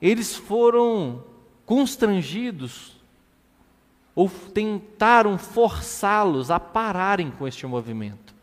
[0.00, 1.22] Eles foram
[1.66, 2.96] constrangidos
[4.14, 8.34] ou tentaram forçá-los a pararem com este movimento.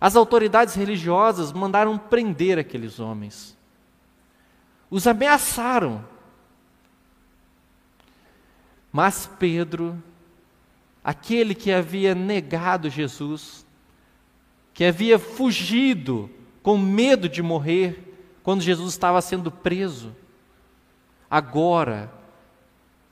[0.00, 3.58] As autoridades religiosas mandaram prender aqueles homens.
[4.88, 6.14] Os ameaçaram
[8.96, 10.02] mas Pedro,
[11.04, 13.66] aquele que havia negado Jesus,
[14.72, 16.30] que havia fugido
[16.62, 20.16] com medo de morrer quando Jesus estava sendo preso,
[21.30, 22.10] agora,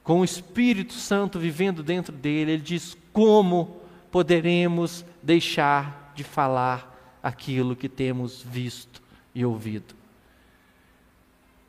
[0.03, 7.77] com o Espírito Santo vivendo dentro dele, ele diz: como poderemos deixar de falar aquilo
[7.77, 9.03] que temos visto
[9.35, 9.95] e ouvido?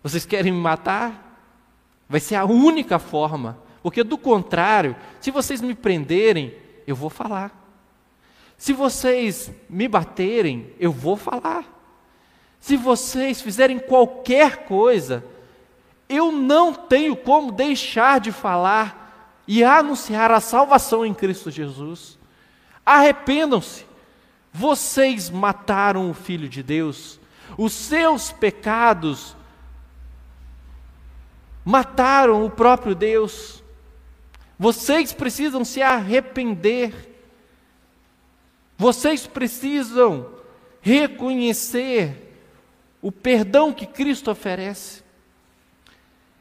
[0.01, 1.37] Vocês querem me matar?
[2.07, 6.55] Vai ser a única forma porque do contrário, se vocês me prenderem,
[6.87, 7.55] eu vou falar.
[8.57, 11.63] Se vocês me baterem, eu vou falar.
[12.59, 15.23] Se vocês fizerem qualquer coisa,
[16.09, 22.17] eu não tenho como deixar de falar e anunciar a salvação em Cristo Jesus.
[22.83, 23.85] Arrependam-se.
[24.51, 27.19] Vocês mataram o Filho de Deus.
[27.55, 29.37] Os seus pecados
[31.63, 33.63] mataram o próprio Deus.
[34.57, 37.13] Vocês precisam se arrepender.
[38.77, 40.29] Vocês precisam
[40.81, 42.37] reconhecer
[43.01, 45.03] o perdão que Cristo oferece.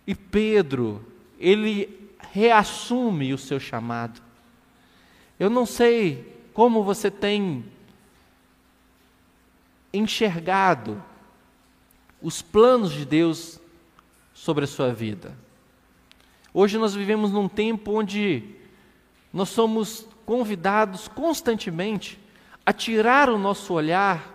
[0.07, 1.05] E Pedro,
[1.39, 4.21] ele reassume o seu chamado.
[5.39, 7.65] Eu não sei como você tem
[9.93, 11.03] enxergado
[12.21, 13.61] os planos de Deus
[14.33, 15.37] sobre a sua vida.
[16.57, 18.45] Hoje nós vivemos num tempo onde
[19.33, 22.17] nós somos convidados constantemente
[22.65, 24.33] a tirar o nosso olhar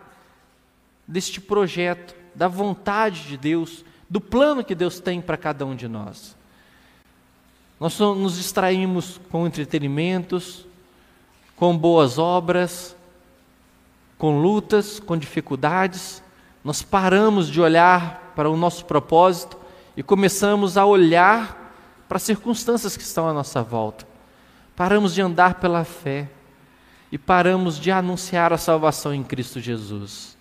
[1.08, 5.88] deste projeto, da vontade de Deus, do plano que Deus tem para cada um de
[5.88, 6.36] nós.
[7.80, 10.68] Nós nos distraímos com entretenimentos,
[11.56, 12.98] com boas obras,
[14.18, 16.22] com lutas, com dificuldades,
[16.66, 19.58] nós paramos de olhar para o nosso propósito
[19.96, 21.59] e começamos a olhar
[22.10, 24.06] para as circunstâncias que estão à nossa volta.
[24.76, 26.28] Paramos de andar pela fé
[27.12, 30.36] e paramos de anunciar a salvação em Cristo Jesus.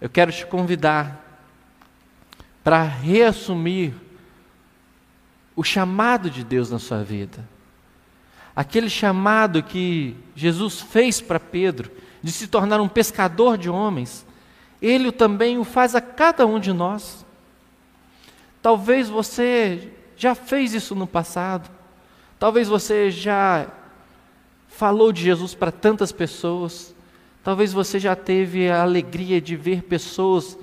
[0.00, 1.20] Eu quero te convidar
[2.62, 3.92] para reassumir
[5.56, 7.46] o chamado de Deus na sua vida.
[8.54, 11.90] Aquele chamado que Jesus fez para Pedro
[12.22, 14.24] de se tornar um pescador de homens,
[14.80, 17.26] ele também o faz a cada um de nós.
[18.60, 21.70] Talvez você já fez isso no passado,
[22.38, 23.68] talvez você já
[24.68, 26.94] falou de Jesus para tantas pessoas,
[27.42, 30.58] talvez você já teve a alegria de ver pessoas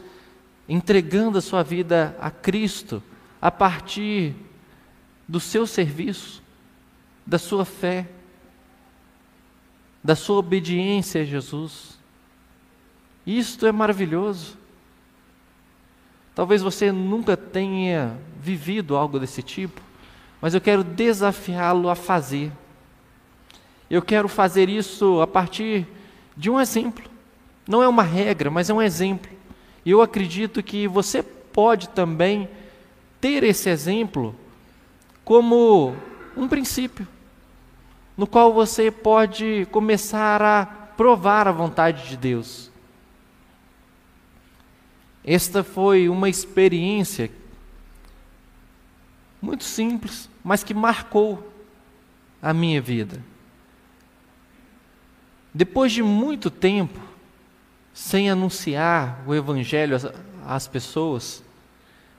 [0.67, 3.01] entregando a sua vida a Cristo
[3.41, 4.35] a partir
[5.27, 6.43] do seu serviço,
[7.25, 8.07] da sua fé,
[10.03, 11.97] da sua obediência a Jesus.
[13.25, 14.58] Isto é maravilhoso.
[16.39, 19.81] Talvez você nunca tenha vivido algo desse tipo,
[20.39, 22.49] mas eu quero desafiá-lo a fazer.
[23.89, 25.85] Eu quero fazer isso a partir
[26.37, 27.03] de um exemplo.
[27.67, 29.29] Não é uma regra, mas é um exemplo.
[29.83, 32.47] E eu acredito que você pode também
[33.19, 34.33] ter esse exemplo
[35.25, 35.93] como
[36.37, 37.05] um princípio,
[38.15, 42.68] no qual você pode começar a provar a vontade de Deus.
[45.31, 47.29] Esta foi uma experiência
[49.39, 51.53] muito simples, mas que marcou
[52.41, 53.23] a minha vida.
[55.53, 56.99] Depois de muito tempo
[57.93, 59.95] sem anunciar o Evangelho
[60.47, 61.43] às, pessoas,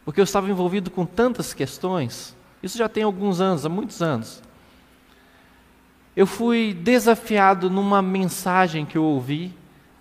[0.04, 4.40] porque eu estava envolvido com tantas questões, isso já tem alguns anos, há muitos anos.
[6.14, 9.52] Eu fui desafiado numa mensagem que eu ouvi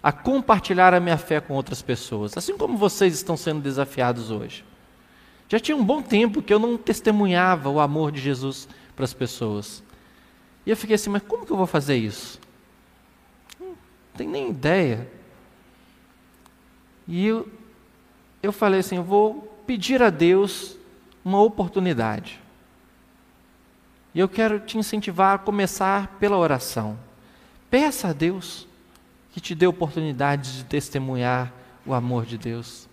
[0.02, 4.64] a compartilhar a minha fé com outras pessoas, assim como vocês estão sendo desafiados hoje.
[5.50, 9.14] Já tinha um bom tempo que eu não testemunhava o amor de Jesus para as
[9.14, 9.84] pessoas.
[10.66, 12.40] E eu fiquei assim, mas como que eu vou fazer isso?
[13.60, 13.76] Não
[14.16, 15.10] tenho nem ideia.
[17.08, 17.50] E eu,
[18.44, 20.78] eu falei assim, eu vou pedir a Deus
[21.26, 22.40] uma oportunidade.
[24.14, 26.98] E eu quero te incentivar a começar pela oração.
[27.70, 28.68] Peça a Deus
[29.32, 31.54] que te dê oportunidade de testemunhar
[31.86, 32.88] o amor de Deus.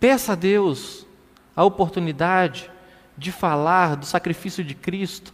[0.00, 1.06] Peça a Deus
[1.54, 2.70] a oportunidade
[3.16, 5.32] de falar do sacrifício de Cristo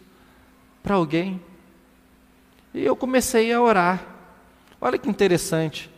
[0.83, 1.41] para alguém.
[2.73, 4.05] E eu comecei a orar.
[4.79, 5.89] Olha que interessante.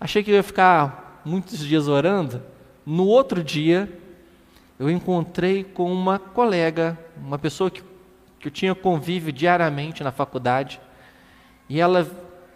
[0.00, 2.42] Achei que ia ficar muitos dias orando.
[2.86, 3.90] No outro dia,
[4.78, 7.82] eu encontrei com uma colega, uma pessoa que
[8.40, 10.80] que eu tinha convívio diariamente na faculdade,
[11.68, 12.10] e ela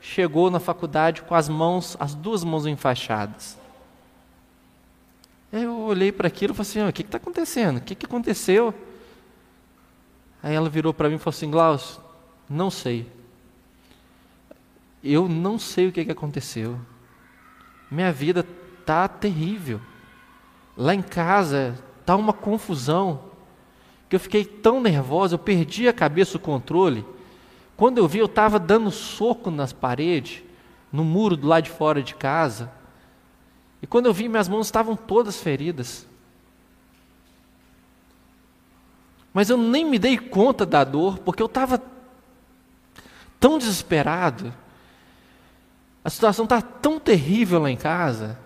[0.04, 3.58] chegou na faculdade com as mãos, as duas mãos enfaixadas.
[5.50, 7.78] Eu olhei para aquilo e falei assim: o que está acontecendo?
[7.78, 8.74] O que, que aconteceu?
[10.42, 12.00] Aí ela virou para mim e falou assim: Glaucio,
[12.48, 13.10] não sei.
[15.02, 16.78] Eu não sei o que, que aconteceu.
[17.90, 18.46] Minha vida
[18.80, 19.80] está terrível.
[20.76, 23.22] Lá em casa está uma confusão
[24.08, 27.06] que eu fiquei tão nervosa, eu perdi a cabeça, o controle.
[27.84, 30.42] Quando eu vi, eu estava dando soco nas paredes,
[30.90, 32.72] no muro do lado de fora de casa.
[33.82, 36.06] E quando eu vi, minhas mãos estavam todas feridas.
[39.34, 41.78] Mas eu nem me dei conta da dor, porque eu estava
[43.38, 44.50] tão desesperado.
[46.02, 48.38] A situação estava tão terrível lá em casa,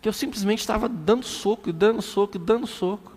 [0.00, 3.12] que eu simplesmente estava dando soco, dando soco, dando soco.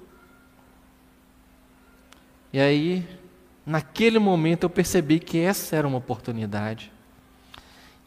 [2.54, 3.25] E aí,
[3.66, 6.92] naquele momento, eu percebi que essa era uma oportunidade.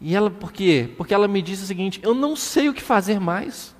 [0.00, 0.92] E ela, por quê?
[0.96, 3.74] Porque ela me disse o seguinte: eu não sei o que fazer mais.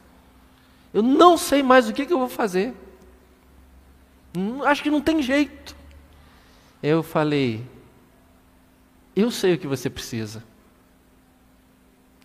[0.93, 2.75] Eu não sei mais o que, que eu vou fazer.
[4.65, 5.77] Acho que não tem jeito.
[6.83, 7.65] Eu falei:
[9.15, 10.43] eu sei o que você precisa.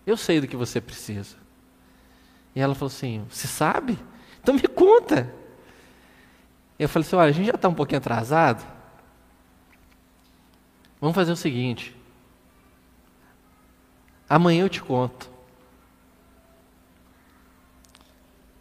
[0.06, 1.36] Eu sei do que você precisa.
[2.54, 3.98] E ela falou assim: Você sabe?
[4.42, 5.32] Então me conta.
[6.78, 8.73] Eu falei assim: olha, a gente já está um pouquinho atrasado.
[11.04, 11.94] Vamos fazer o seguinte.
[14.26, 15.28] Amanhã eu te conto.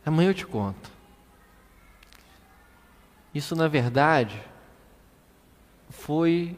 [0.06, 0.92] Amanhã eu te conto.
[3.34, 4.38] Isso, na verdade,
[5.90, 6.58] foi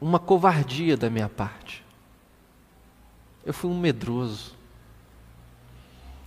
[0.00, 1.84] uma covardia da minha parte.
[3.44, 4.56] Eu fui um medroso.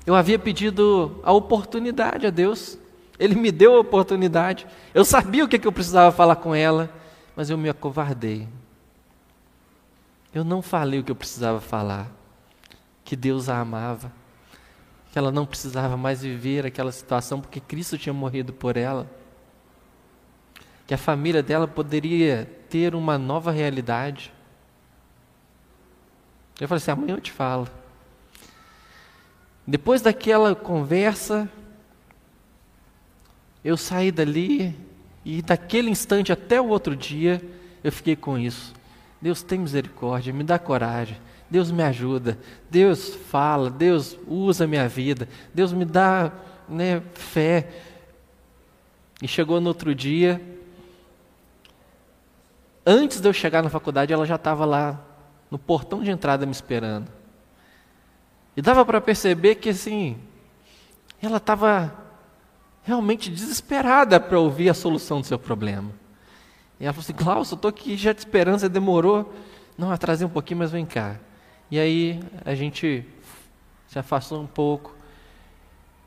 [0.05, 2.77] Eu havia pedido a oportunidade a Deus
[3.19, 4.67] ele me deu a oportunidade.
[4.93, 6.87] Eu sabia o que, que eu precisava falar com ela,
[7.37, 8.47] mas eu me acovardei.
[10.33, 12.11] Eu não falei o que eu precisava falar.
[13.05, 14.11] Que Deus a amava,
[15.11, 19.07] que ela não precisava mais viver aquela situação porque Cristo tinha morrido por ela.
[20.87, 24.33] Que a família dela poderia ter uma nova realidade.
[26.59, 27.67] Eu falei assim: amanhã eu te falo.
[29.65, 31.47] Depois daquela conversa,
[33.63, 34.86] eu saí dali
[35.29, 37.41] e daquele instante até o outro dia
[37.83, 38.73] eu fiquei com isso.
[39.21, 41.17] Deus tem misericórdia, me dá coragem.
[41.49, 42.39] Deus me ajuda.
[42.71, 45.27] Deus fala, Deus usa minha vida.
[45.53, 46.31] Deus me dá
[46.69, 47.67] né, fé.
[49.21, 50.41] E chegou no outro dia,
[52.85, 54.97] antes de eu chegar na faculdade, ela já estava lá
[55.51, 57.11] no portão de entrada me esperando.
[58.55, 60.17] E dava para perceber que assim,
[61.21, 62.06] ela estava
[62.87, 65.91] realmente desesperada para ouvir a solução do seu problema.
[66.79, 69.33] E ela falou assim: Klaus, eu estou aqui já de esperança, demorou.
[69.77, 71.17] Não, atrasei um pouquinho, mas vem cá.
[71.69, 73.05] E aí a gente
[73.89, 74.95] se afastou um pouco.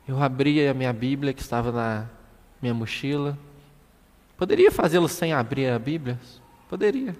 [0.07, 2.09] Eu abri a minha Bíblia que estava na
[2.59, 3.37] minha mochila.
[4.35, 6.19] Poderia fazê-lo sem abrir a Bíblia?
[6.67, 7.15] Poderia.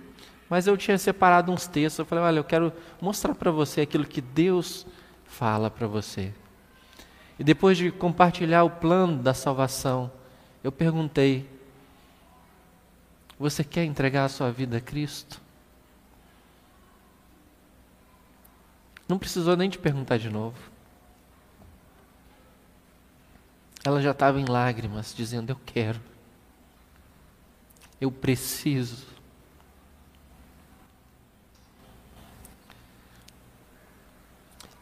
[0.49, 1.99] Mas eu tinha separado uns textos.
[1.99, 4.87] Eu falei: olha, eu quero mostrar para você aquilo que Deus
[5.23, 6.33] fala para você.
[7.41, 10.11] E depois de compartilhar o plano da salvação,
[10.63, 11.49] eu perguntei:
[13.39, 15.41] Você quer entregar a sua vida a Cristo?
[19.07, 20.55] Não precisou nem te perguntar de novo.
[23.83, 25.99] Ela já estava em lágrimas, dizendo: Eu quero.
[27.99, 29.07] Eu preciso.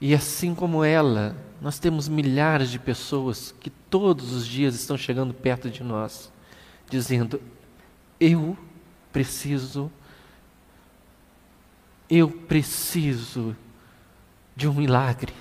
[0.01, 5.33] E assim como ela, nós temos milhares de pessoas que todos os dias estão chegando
[5.33, 6.31] perto de nós,
[6.89, 7.41] dizendo:
[8.19, 8.57] Eu
[9.11, 9.91] preciso,
[12.09, 13.55] eu preciso
[14.55, 15.33] de um milagre,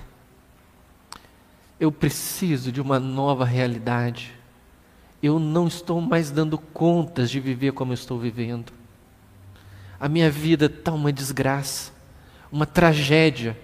[1.79, 4.35] eu preciso de uma nova realidade.
[5.21, 8.71] Eu não estou mais dando contas de viver como eu estou vivendo.
[9.99, 11.91] A minha vida está uma desgraça,
[12.49, 13.57] uma tragédia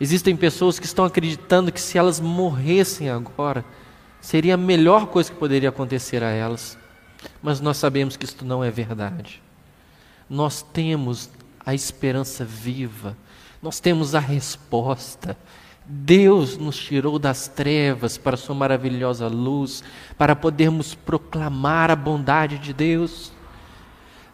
[0.00, 3.64] Existem pessoas que estão acreditando que se elas morressem agora,
[4.20, 6.76] seria a melhor coisa que poderia acontecer a elas.
[7.42, 9.42] Mas nós sabemos que isso não é verdade.
[10.28, 11.30] Nós temos
[11.64, 13.16] a esperança viva,
[13.62, 15.36] nós temos a resposta.
[15.86, 19.84] Deus nos tirou das trevas para Sua maravilhosa luz,
[20.16, 23.32] para podermos proclamar a bondade de Deus.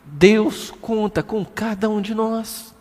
[0.05, 2.75] Deus conta com cada um de nós.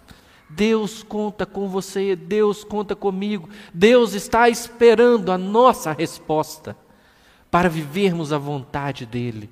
[0.49, 6.75] Deus conta com você, Deus conta comigo, Deus está esperando a nossa resposta
[7.51, 9.49] para vivermos a vontade dEle,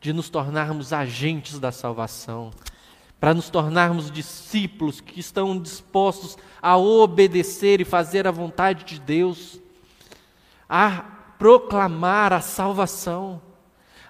[0.00, 2.50] de nos tornarmos agentes da salvação,
[3.20, 9.60] para nos tornarmos discípulos que estão dispostos a obedecer e fazer a vontade de Deus,
[10.68, 11.04] a
[11.38, 13.40] proclamar a salvação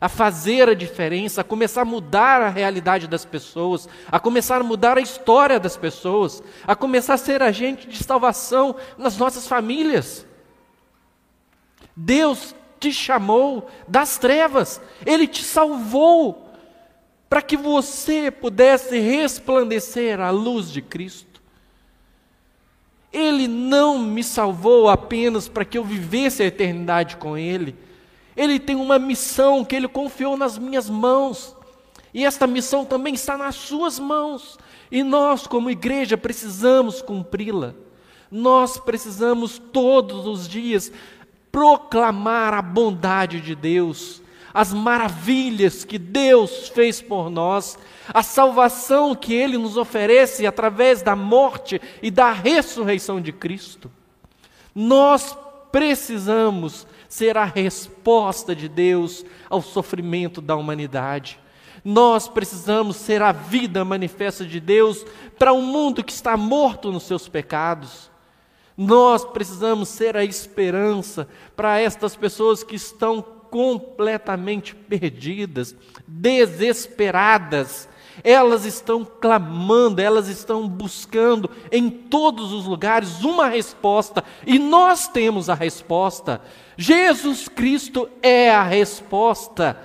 [0.00, 4.64] a fazer a diferença, a começar a mudar a realidade das pessoas, a começar a
[4.64, 10.26] mudar a história das pessoas, a começar a ser agente de salvação nas nossas famílias.
[11.96, 16.50] Deus te chamou das trevas, Ele te salvou
[17.28, 21.40] para que você pudesse resplandecer a luz de Cristo.
[23.12, 27.85] Ele não me salvou apenas para que eu vivesse a eternidade com Ele
[28.36, 31.56] ele tem uma missão que ele confiou nas minhas mãos.
[32.12, 34.58] E esta missão também está nas suas mãos.
[34.90, 37.74] E nós, como igreja, precisamos cumpri-la.
[38.30, 40.92] Nós precisamos todos os dias
[41.50, 44.22] proclamar a bondade de Deus,
[44.52, 47.78] as maravilhas que Deus fez por nós,
[48.12, 53.90] a salvação que Ele nos oferece através da morte e da ressurreição de Cristo.
[54.74, 55.36] Nós
[55.72, 61.38] precisamos ser a resposta de Deus ao sofrimento da humanidade.
[61.84, 65.04] Nós precisamos ser a vida manifesta de Deus
[65.38, 68.10] para um mundo que está morto nos seus pecados.
[68.76, 75.74] Nós precisamos ser a esperança para estas pessoas que estão completamente perdidas,
[76.06, 77.88] desesperadas,
[78.22, 85.48] elas estão clamando, elas estão buscando em todos os lugares uma resposta, e nós temos
[85.50, 86.40] a resposta.
[86.76, 89.80] Jesus Cristo é a resposta.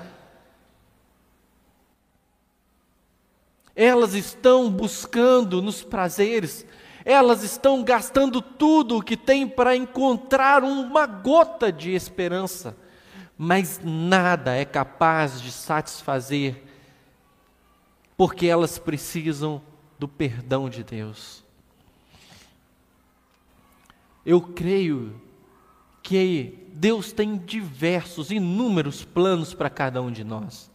[3.75, 6.65] Elas estão buscando nos prazeres,
[7.03, 12.77] elas estão gastando tudo o que têm para encontrar uma gota de esperança,
[13.37, 16.70] mas nada é capaz de satisfazer
[18.21, 19.59] porque elas precisam
[19.97, 21.43] do perdão de Deus.
[24.23, 25.19] eu creio
[26.03, 30.69] que Deus tem diversos, inúmeros planos para cada um de nós.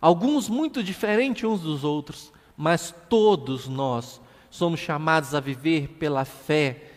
[0.00, 4.20] Alguns muito diferentes uns dos outros, mas todos nós
[4.50, 6.90] somos chamados a viver pela fé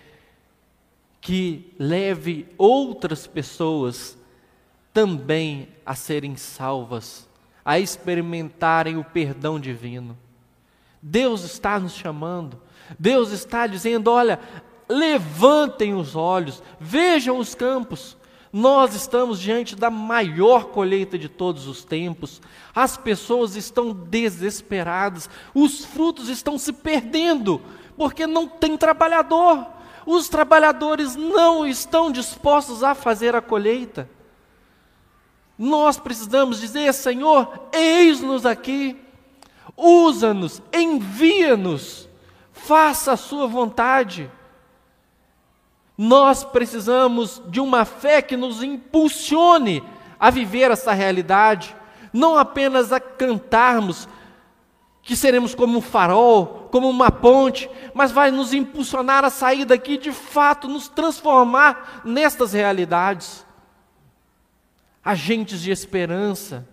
[1.21, 4.17] que leve outras pessoas
[4.91, 7.29] também a serem salvas,
[7.65, 10.15] a experimentarem o perdão divino.
[11.01, 12.61] Deus está nos chamando,
[12.99, 14.39] Deus está dizendo: olha,
[14.87, 18.15] levantem os olhos, vejam os campos.
[18.53, 22.41] Nós estamos diante da maior colheita de todos os tempos.
[22.73, 27.61] As pessoas estão desesperadas, os frutos estão se perdendo,
[27.97, 29.67] porque não tem trabalhador.
[30.05, 34.09] Os trabalhadores não estão dispostos a fazer a colheita.
[35.57, 38.99] Nós precisamos dizer: Senhor, eis-nos aqui,
[39.75, 42.09] usa-nos, envia-nos,
[42.51, 44.29] faça a Sua vontade.
[45.97, 49.81] Nós precisamos de uma fé que nos impulsione
[50.19, 51.75] a viver essa realidade,
[52.11, 54.07] não apenas a cantarmos
[55.01, 59.97] que seremos como um farol, como uma ponte, mas vai nos impulsionar a sair daqui
[59.97, 63.45] de fato, nos transformar nestas realidades.
[65.05, 66.67] Agentes de esperança,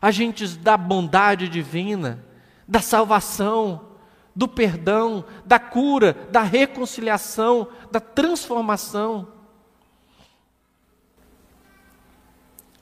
[0.00, 2.24] agentes da bondade divina,
[2.66, 3.88] da salvação,
[4.34, 9.28] do perdão, da cura, da reconciliação, da transformação.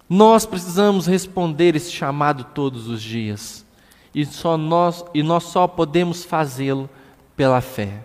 [0.08, 3.66] Nós precisamos responder esse chamado todos os dias.
[4.14, 6.88] E, só nós, e nós só podemos fazê-lo
[7.36, 8.04] pela fé.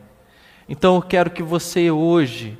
[0.67, 2.57] Então eu quero que você hoje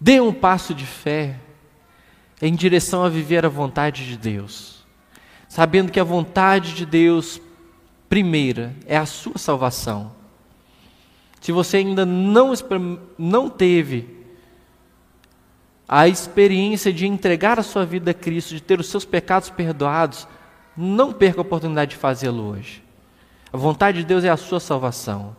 [0.00, 1.38] dê um passo de fé
[2.42, 4.84] em direção a viver a vontade de Deus,
[5.48, 7.40] sabendo que a vontade de Deus
[8.08, 10.10] primeira é a sua salvação.
[11.40, 12.52] Se você ainda não,
[13.16, 14.22] não teve
[15.88, 20.26] a experiência de entregar a sua vida a Cristo, de ter os seus pecados perdoados,
[20.76, 22.82] não perca a oportunidade de fazê-lo hoje.
[23.52, 25.36] A vontade de Deus é a sua salvação.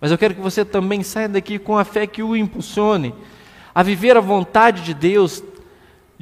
[0.00, 3.14] Mas eu quero que você também saia daqui com a fé que o impulsione
[3.74, 5.42] a viver a vontade de Deus,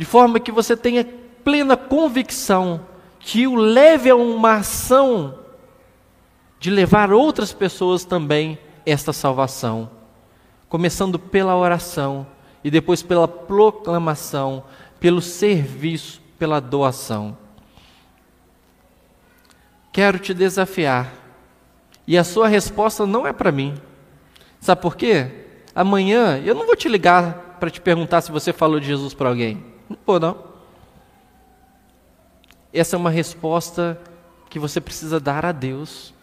[0.02, 1.04] de forma que você tenha
[1.44, 2.80] plena convicção
[3.20, 5.38] que o leve a uma ação
[6.58, 9.88] de levar outras pessoas também esta salvação,
[10.68, 12.26] começando pela oração
[12.64, 14.64] e depois pela proclamação,
[14.98, 17.38] pelo serviço, pela doação.
[19.92, 21.12] Quero te desafiar,
[22.08, 23.80] e a sua resposta não é para mim.
[24.58, 25.30] Sabe por quê?
[25.72, 29.28] Amanhã eu não vou te ligar para te perguntar se você falou de Jesus para
[29.28, 29.71] alguém.
[29.92, 30.52] Não vou, não.
[32.72, 34.00] Essa é uma resposta
[34.48, 36.14] que você precisa dar a Deus.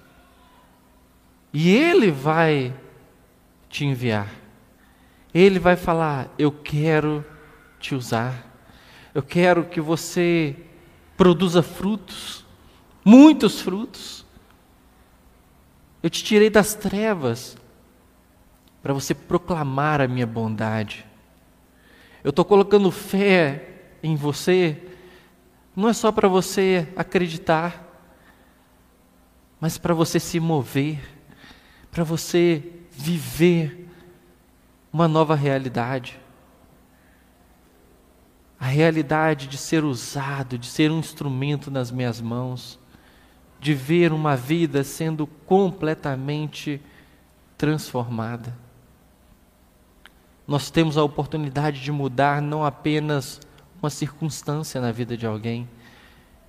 [1.53, 2.73] E Ele vai
[3.69, 4.29] te enviar.
[5.33, 7.23] Ele vai falar: Eu quero
[7.79, 8.45] te usar.
[9.13, 10.55] Eu quero que você
[11.15, 12.45] produza frutos,
[13.05, 14.25] muitos frutos.
[16.01, 17.57] Eu te tirei das trevas
[18.81, 21.08] para você proclamar a minha bondade.
[22.23, 23.67] Eu estou colocando fé
[24.01, 24.81] em você,
[25.75, 27.85] não é só para você acreditar,
[29.59, 31.19] mas para você se mover
[31.91, 33.87] para você viver
[34.91, 36.19] uma nova realidade.
[38.59, 42.79] A realidade de ser usado, de ser um instrumento nas minhas mãos,
[43.59, 46.81] de ver uma vida sendo completamente
[47.57, 48.55] transformada.
[50.49, 53.39] Nós temos a oportunidade de mudar não apenas
[53.79, 55.69] uma circunstância na vida de alguém,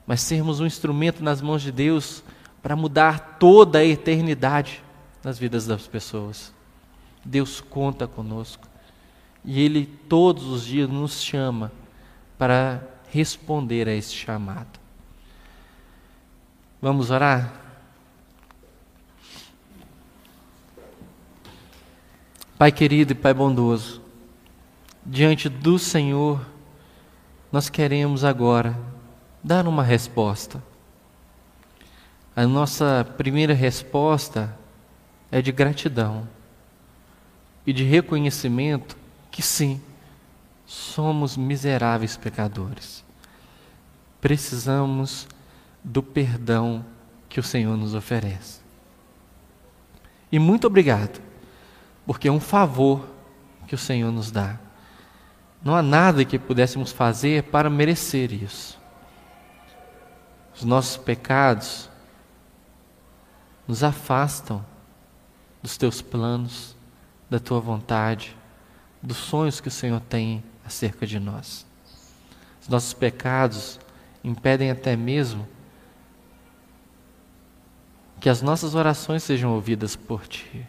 [0.06, 2.24] mas sermos um instrumento nas mãos de Deus
[2.62, 4.82] para mudar toda a eternidade
[5.22, 6.50] nas vidas das pessoas.
[7.22, 8.66] Deus conta conosco.
[9.44, 11.70] E Ele todos os dias nos chama
[12.38, 14.80] para responder a esse chamado.
[16.80, 17.59] Vamos orar?
[22.60, 24.02] Pai querido e Pai bondoso,
[25.06, 26.46] diante do Senhor,
[27.50, 28.78] nós queremos agora
[29.42, 30.62] dar uma resposta.
[32.36, 34.54] A nossa primeira resposta
[35.32, 36.28] é de gratidão
[37.66, 38.94] e de reconhecimento
[39.30, 39.80] que sim,
[40.66, 43.02] somos miseráveis pecadores.
[44.20, 45.26] Precisamos
[45.82, 46.84] do perdão
[47.26, 48.60] que o Senhor nos oferece.
[50.30, 51.29] E muito obrigado,
[52.06, 53.06] porque é um favor
[53.66, 54.58] que o Senhor nos dá.
[55.62, 58.78] Não há nada que pudéssemos fazer para merecer isso.
[60.54, 61.88] Os nossos pecados
[63.66, 64.64] nos afastam
[65.62, 66.74] dos teus planos,
[67.28, 68.36] da tua vontade,
[69.02, 71.66] dos sonhos que o Senhor tem acerca de nós.
[72.60, 73.78] Os nossos pecados
[74.24, 75.46] impedem até mesmo
[78.20, 80.66] que as nossas orações sejam ouvidas por Ti.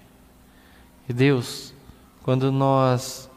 [1.08, 1.74] E Deus,
[2.24, 3.30] quando nós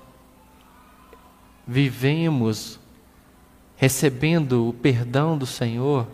[1.66, 2.78] vivemos
[3.76, 6.06] recebendo o perdão do Senhor,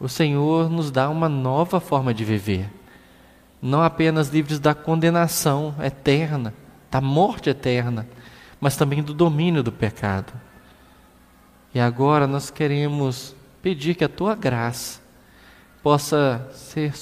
[0.00, 2.68] o Senhor nos dá uma nova forma de viver.
[3.60, 6.52] Não apenas livres da condenação eterna,
[6.90, 8.08] da morte eterna,
[8.60, 10.32] mas também do domínio do pecado.
[11.74, 15.00] E agora nós queremos pedir que a tua graça
[15.82, 16.92] possa ser,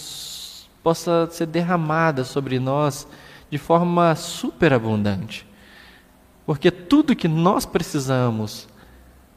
[0.82, 3.06] possa ser derramada sobre nós
[3.50, 5.46] de forma superabundante.
[6.46, 8.68] Porque tudo que nós precisamos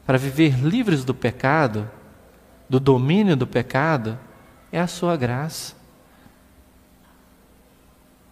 [0.06, 1.90] para viver livres do pecado,
[2.68, 4.18] do domínio do pecado,
[4.70, 5.74] é a Sua graça.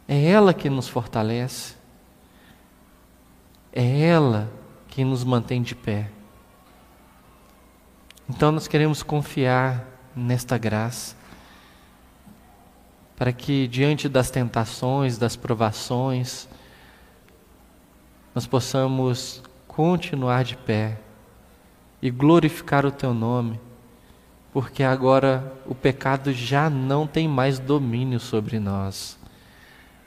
[0.06, 1.74] É ela que nos fortalece.
[3.72, 4.52] É ela
[4.88, 6.10] que nos mantém de pé.
[8.28, 11.16] Então nós queremos confiar nesta graça,
[13.22, 16.48] para que diante das tentações, das provações,
[18.34, 20.98] nós possamos continuar de pé
[22.02, 23.60] e glorificar o Teu nome,
[24.52, 29.16] porque agora o pecado já não tem mais domínio sobre nós,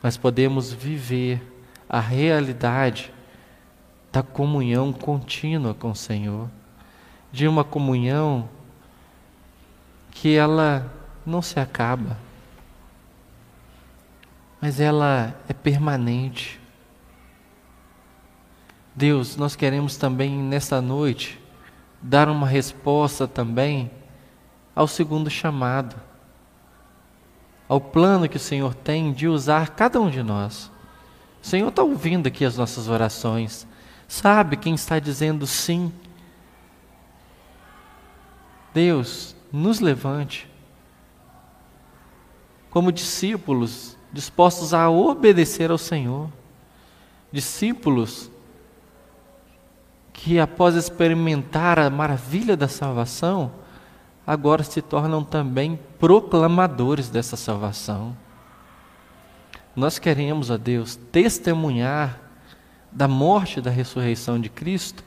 [0.04, 1.42] mas podemos viver
[1.88, 3.14] a realidade
[4.12, 6.50] da comunhão contínua com o Senhor,
[7.32, 8.50] de uma comunhão
[10.12, 10.94] que ela
[11.26, 12.25] não se acaba,
[14.66, 16.60] mas ela é permanente.
[18.96, 21.40] Deus, nós queremos também nesta noite
[22.02, 23.92] dar uma resposta também
[24.76, 25.96] ao segundo chamado,
[27.70, 30.72] ao plano que o Senhor tem de usar cada um de nós.
[31.44, 33.68] O Senhor está ouvindo aqui as nossas orações,
[34.08, 35.94] sabe quem está dizendo sim.
[38.74, 40.50] Deus, nos levante
[42.72, 46.30] como discípulos dispostos a obedecer ao Senhor,
[47.34, 48.32] discípulos
[50.14, 53.52] que, após experimentar a maravilha da salvação,
[54.26, 58.16] agora se tornam também proclamadores dessa salvação.
[59.76, 62.18] Nós queremos, a Deus, testemunhar
[62.90, 65.04] da morte e da ressurreição de Cristo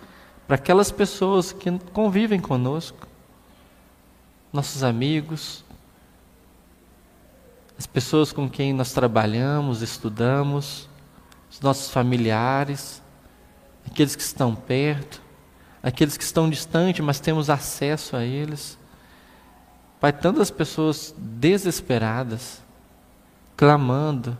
[0.46, 3.08] para aquelas pessoas que convivem conosco,
[4.52, 5.64] nossos amigos,
[7.78, 10.88] as pessoas com quem nós trabalhamos, estudamos,
[11.48, 13.00] os nossos familiares,
[13.86, 15.22] aqueles que estão perto,
[15.80, 18.76] aqueles que estão distantes, mas temos acesso a eles.
[20.00, 22.60] Pai, tantas pessoas desesperadas,
[23.56, 24.36] clamando,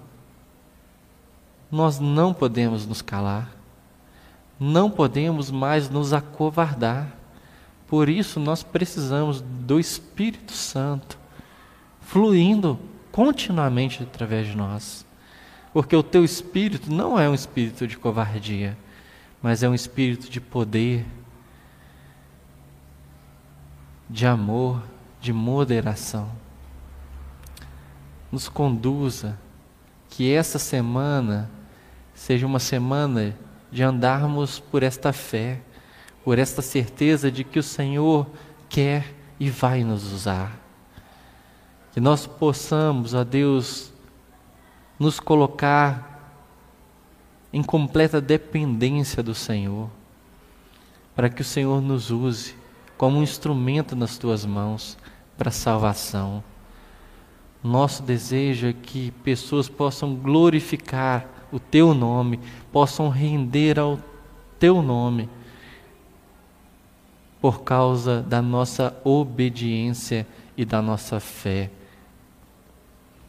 [1.71, 3.51] nós não podemos nos calar,
[4.59, 7.15] não podemos mais nos acovardar.
[7.87, 11.17] Por isso nós precisamos do Espírito Santo
[12.01, 12.79] fluindo
[13.19, 15.05] continuamente através de nós.
[15.73, 18.79] Porque o teu espírito não é um espírito de covardia,
[19.43, 21.05] mas é um espírito de poder,
[24.09, 24.85] de amor,
[25.21, 26.31] de moderação.
[28.31, 29.37] Nos conduza
[30.09, 31.51] que essa semana
[32.15, 33.37] seja uma semana
[33.69, 35.61] de andarmos por esta fé,
[36.23, 38.31] por esta certeza de que o Senhor
[38.69, 40.68] quer e vai nos usar.
[41.99, 43.93] Que nós possamos, a Deus,
[45.01, 46.33] nos colocar
[47.53, 49.91] em completa dependência do Senhor,
[51.17, 52.55] para que o Senhor nos use
[52.97, 54.97] como um instrumento nas tuas mãos
[55.37, 56.45] para salvação.
[57.65, 62.39] Nosso desejo é que pessoas possam glorificar o teu nome,
[62.71, 63.99] possam render ao
[64.57, 65.29] teu nome,
[67.41, 70.25] por causa da nossa obediência
[70.57, 71.73] e da nossa fé.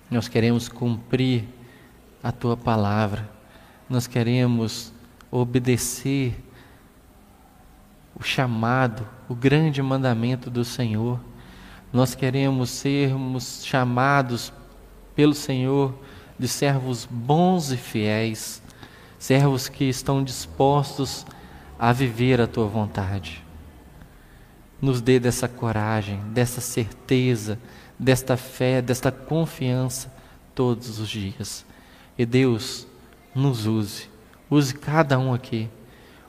[0.10, 1.46] Nós queremos cumprir
[2.24, 3.40] a tua palavra
[3.90, 4.94] nós queremos
[5.32, 6.40] obedecer
[8.16, 11.20] o chamado, o grande mandamento do Senhor.
[11.92, 14.54] Nós queremos sermos chamados
[15.16, 15.98] pelo Senhor
[16.38, 18.62] de servos bons e fiéis,
[19.18, 21.26] servos que estão dispostos
[21.80, 23.44] a viver a tua vontade.
[24.80, 27.58] Nos dê dessa coragem, dessa certeza,
[28.00, 30.12] desta fé, desta confiança
[30.56, 31.66] todos os dias.
[32.18, 32.88] E Deus,
[33.36, 34.10] nos use.
[34.50, 35.70] Use cada um aqui.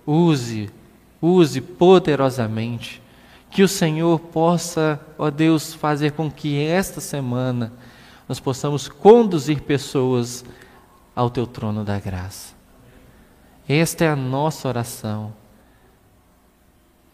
[0.07, 0.69] Use,
[1.23, 3.01] use poderosamente.
[3.51, 7.73] Que o Senhor possa, ó Deus, fazer com que esta semana
[8.29, 10.45] nós possamos conduzir pessoas
[11.17, 12.55] ao teu trono da graça.
[13.69, 15.33] Esta é a nossa oração.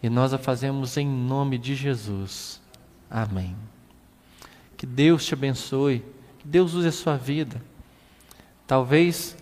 [0.01, 2.61] E nós a fazemos em nome de Jesus.
[3.09, 3.55] Amém.
[4.77, 6.05] Que Deus te abençoe,
[6.39, 7.61] que Deus use a sua vida.
[8.65, 9.35] Talvez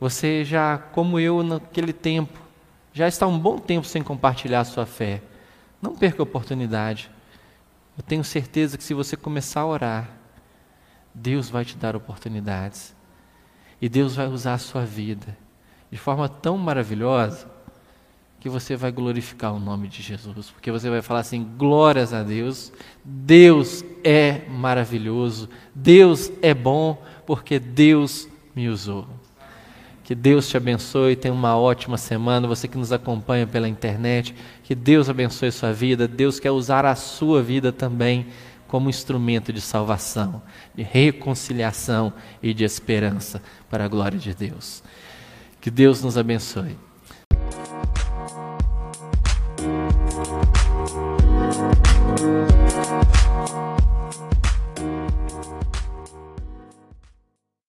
[0.00, 2.38] você já, como eu naquele tempo,
[2.92, 5.22] já está um bom tempo sem compartilhar a sua fé.
[5.82, 7.10] Não perca a oportunidade.
[7.96, 10.10] Eu tenho certeza que se você começar a orar,
[11.12, 12.94] Deus vai te dar oportunidades.
[13.80, 15.36] E Deus vai usar a sua vida
[15.90, 17.53] de forma tão maravilhosa
[18.44, 22.22] que você vai glorificar o nome de Jesus, porque você vai falar assim: glórias a
[22.22, 22.70] Deus,
[23.02, 29.06] Deus é maravilhoso, Deus é bom, porque Deus me usou.
[30.02, 32.46] Que Deus te abençoe, tenha uma ótima semana.
[32.46, 36.06] Você que nos acompanha pela internet, que Deus abençoe sua vida.
[36.06, 38.26] Deus quer usar a sua vida também
[38.68, 40.42] como instrumento de salvação,
[40.74, 43.40] de reconciliação e de esperança
[43.70, 44.82] para a glória de Deus.
[45.62, 46.76] Que Deus nos abençoe.